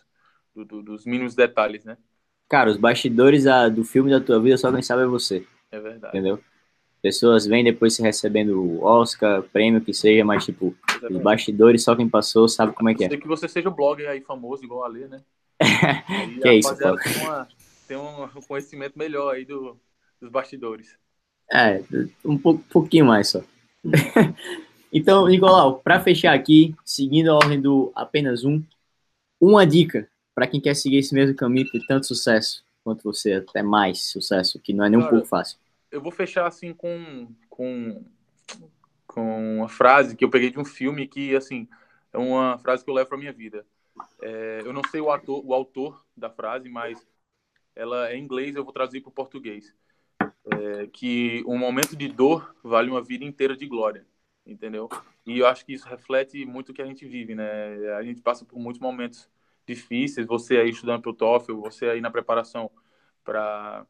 [0.52, 1.96] do, do, dos mínimos detalhes, né?
[2.48, 5.46] Cara, os bastidores do filme da tua vida só quem sabe é você.
[5.70, 6.16] É verdade.
[6.16, 6.42] Entendeu?
[7.00, 11.94] Pessoas vêm depois se recebendo Oscar, prêmio que seja, mas tipo, é os bastidores só
[11.94, 13.08] quem passou sabe como é que é.
[13.08, 15.22] Que você seja o blogger aí famoso igual a Lê, né?
[16.42, 16.74] que é isso.
[16.76, 16.88] Tem,
[17.22, 17.48] uma,
[17.86, 19.78] tem um conhecimento melhor aí do,
[20.20, 20.98] dos bastidores.
[21.52, 21.82] É,
[22.24, 23.42] um pouco, pouquinho mais só.
[24.92, 28.62] então, Nicolau, para fechar aqui, seguindo a ordem do apenas um,
[29.40, 33.62] uma dica para quem quer seguir esse mesmo caminho, ter tanto sucesso quanto você, até
[33.62, 35.58] mais sucesso, que não é nem um pouco fácil.
[35.90, 38.04] Eu vou fechar assim com, com,
[39.06, 41.66] com uma frase que eu peguei de um filme que, assim,
[42.12, 43.66] é uma frase que eu levo para minha vida.
[44.22, 47.04] É, eu não sei o, ator, o autor da frase, mas
[47.74, 49.74] ela é em inglês, eu vou traduzir para o português
[50.52, 54.06] é, que um momento de dor vale uma vida inteira de glória,
[54.46, 54.88] entendeu?
[55.26, 57.94] E eu acho que isso reflete muito o que a gente vive, né?
[57.94, 59.28] A gente passa por muitos momentos
[59.66, 60.26] difíceis.
[60.26, 62.70] Você aí estudando para o TOEFL, você aí na preparação
[63.24, 63.86] para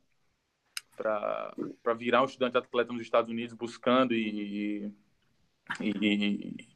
[0.96, 4.92] para virar um estudante atleta nos Estados Unidos, buscando e,
[5.80, 6.68] e, e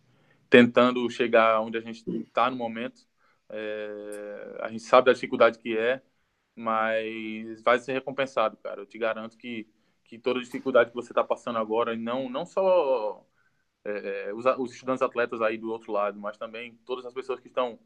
[0.48, 3.06] tentando chegar onde a gente está no momento.
[3.48, 6.02] É, a gente sabe da dificuldade que é,
[6.54, 8.80] mas vai ser recompensado, cara.
[8.80, 9.66] Eu te garanto que,
[10.04, 13.24] que toda dificuldade que você está passando agora, não, não só
[13.84, 17.40] é, é, os, os, estudantes atletas aí do outro lado, mas também todas as pessoas
[17.40, 17.78] que estão,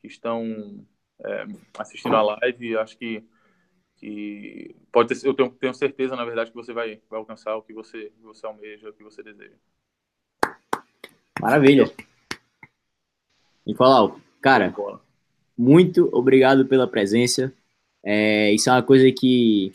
[0.00, 0.84] que estão
[1.24, 1.46] é,
[1.78, 3.24] assistindo a live, acho que,
[3.96, 7.62] que pode ter, eu tenho, tenho certeza, na verdade, que você vai, vai alcançar o
[7.62, 9.56] que você, você almeja, o que você deseja.
[11.40, 11.84] Maravilha.
[13.66, 14.74] Nicolau, cara,
[15.56, 17.52] muito obrigado pela presença.
[18.04, 19.72] É, isso é uma coisa que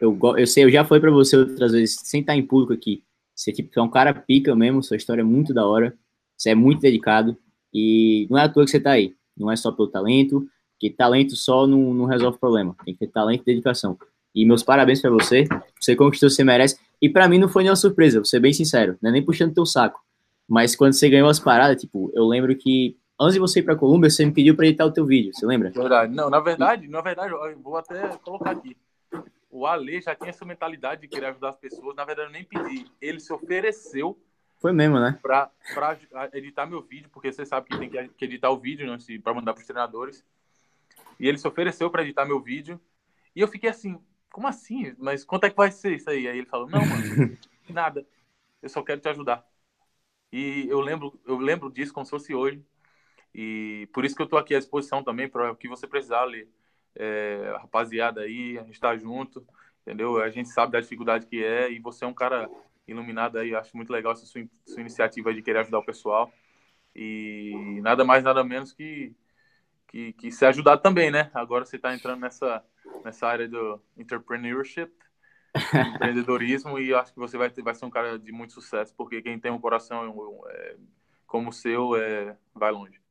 [0.00, 3.02] eu, eu sei, eu já falei para você outras vezes, sem estar em público aqui.
[3.34, 5.96] Você tipo, é um cara pica mesmo, sua história é muito da hora,
[6.36, 7.36] você é muito dedicado
[7.72, 9.14] e não é à toa que você tá aí.
[9.36, 10.46] Não é só pelo talento,
[10.78, 12.74] que talento só não, não resolve problema.
[12.84, 13.98] Tem que ter talento e dedicação.
[14.34, 15.44] E meus parabéns para você.
[15.80, 16.78] Você conquistou, você merece.
[17.00, 18.98] E para mim não foi nenhuma surpresa, vou ser bem sincero.
[19.02, 20.00] Não é nem puxando teu saco.
[20.48, 23.76] Mas quando você ganhou as paradas, tipo, eu lembro que antes de você ir para
[23.76, 25.70] Colômbia, você me pediu para editar o teu vídeo, você lembra?
[25.70, 26.14] Verdade.
[26.14, 28.76] Não, na verdade, na verdade, vou até colocar aqui.
[29.50, 31.96] o Ale já tinha essa mentalidade de querer ajudar as pessoas.
[31.96, 32.86] Na verdade, eu nem pedi.
[33.00, 34.18] Ele se ofereceu.
[34.58, 35.18] Foi mesmo, né?
[35.22, 35.50] Para
[36.32, 39.52] editar meu vídeo, porque você sabe que tem que editar o vídeo né, para mandar
[39.52, 40.24] para os treinadores.
[41.18, 42.80] E ele se ofereceu para editar meu vídeo.
[43.34, 43.98] E eu fiquei assim,
[44.30, 44.94] como assim?
[44.98, 46.28] Mas quanto é que vai ser isso aí?
[46.28, 47.36] Aí ele falou, não, mano,
[47.68, 48.06] nada.
[48.62, 49.46] Eu só quero te ajudar.
[50.32, 52.62] E eu lembro, eu lembro disso como se fosse hoje.
[53.38, 56.24] E por isso que eu estou aqui à disposição também para o que você precisar,
[56.24, 56.48] ler
[56.94, 59.46] é, rapaziada aí, a gente está junto,
[59.82, 60.22] entendeu?
[60.22, 62.48] A gente sabe da dificuldade que é e você é um cara
[62.88, 66.32] iluminado aí, acho muito legal essa sua, sua iniciativa de querer ajudar o pessoal.
[66.94, 69.14] E nada mais, nada menos que,
[69.88, 71.30] que, que se ajudar também, né?
[71.34, 72.64] Agora você está entrando nessa,
[73.04, 74.90] nessa área do entrepreneurship,
[75.94, 79.20] empreendedorismo, e acho que você vai, ter, vai ser um cara de muito sucesso, porque
[79.20, 80.76] quem tem um coração é,
[81.26, 83.04] como o seu é, vai longe.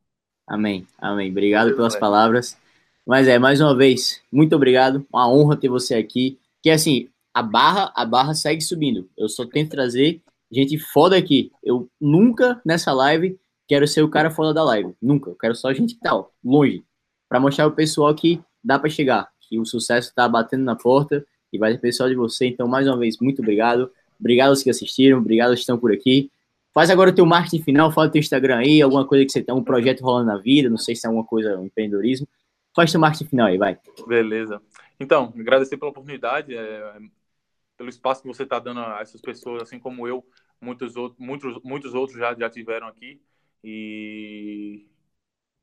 [0.48, 1.32] Amém, amém.
[1.32, 2.58] Obrigado pelas palavras.
[3.06, 5.06] Mas é, mais uma vez, muito obrigado.
[5.12, 6.40] Uma honra ter você aqui.
[6.62, 9.10] Que assim, a barra, a barra segue subindo.
[9.18, 10.22] Eu só tento trazer
[10.52, 11.52] gente foda aqui.
[11.64, 13.38] Eu nunca nessa live
[13.68, 14.94] quero ser o cara foda da live.
[15.02, 15.30] Nunca.
[15.30, 16.84] Eu quero só gente que tá ó, longe.
[17.28, 19.30] para mostrar o pessoal que dá para chegar.
[19.42, 22.48] Que o sucesso tá batendo na porta e vai ter pessoal de você.
[22.48, 23.92] Então, mais uma vez, muito obrigado.
[24.20, 25.20] Obrigado aos que assistiram.
[25.20, 26.32] Obrigado aos que estão por aqui.
[26.76, 29.42] Faz agora o teu marketing final, fala o teu Instagram aí, alguma coisa que você
[29.42, 32.28] tem, um projeto rolando na vida, não sei se é alguma coisa, um empreendedorismo.
[32.76, 33.80] Faz teu marketing final aí, vai.
[34.06, 34.62] Beleza.
[35.00, 36.98] Então, agradecer pela oportunidade, é,
[37.78, 40.22] pelo espaço que você está dando a essas pessoas, assim como eu,
[40.60, 43.22] muitos outros, muitos, muitos outros já, já tiveram aqui.
[43.64, 44.86] E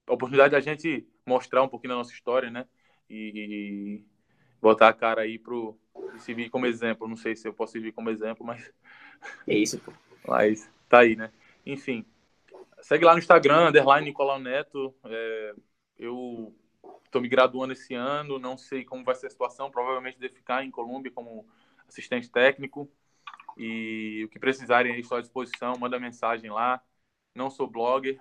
[0.06, 2.64] a oportunidade da gente mostrar um pouquinho da nossa história, né?
[3.10, 4.04] E, e
[4.62, 5.78] botar a cara aí pro
[6.20, 7.06] servir como exemplo.
[7.06, 8.72] Não sei se eu posso servir como exemplo, mas.
[9.46, 9.92] É isso, pô.
[10.26, 11.32] Mas tá aí, né?
[11.66, 12.04] Enfim.
[12.82, 14.94] Segue lá no Instagram, underline Nicolau Neto.
[15.04, 15.54] É,
[15.98, 16.54] eu
[17.06, 20.64] Estou me graduando esse ano, não sei como vai ser a situação, provavelmente devo ficar
[20.64, 21.46] em Colômbia como
[21.88, 22.90] assistente técnico.
[23.56, 26.82] E o que precisarem, estou à disposição, manda mensagem lá.
[27.34, 28.20] Não sou blogger,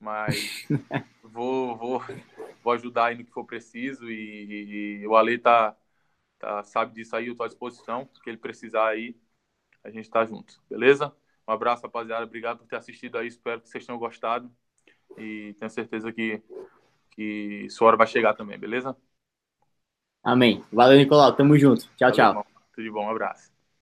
[0.00, 0.66] mas
[1.22, 2.02] vou, vou,
[2.62, 4.10] vou ajudar aí no que for preciso.
[4.10, 5.76] E, e o Ale tá,
[6.38, 8.02] tá, sabe disso aí, eu estou à disposição.
[8.02, 9.16] O que ele precisar aí,
[9.84, 11.14] a gente está junto, beleza?
[11.48, 12.24] Um abraço, rapaziada.
[12.24, 13.26] Obrigado por ter assistido aí.
[13.28, 14.50] Espero que vocês tenham gostado.
[15.18, 16.42] E tenho certeza que
[17.12, 18.96] que sua hora vai chegar também, beleza?
[20.24, 20.64] Amém.
[20.72, 21.34] Valeu, Nicolau.
[21.36, 21.88] Tamo junto.
[21.96, 22.28] Tchau, Valeu, tchau.
[22.28, 22.46] Irmão.
[22.74, 23.04] Tudo de bom.
[23.06, 23.51] Um abraço.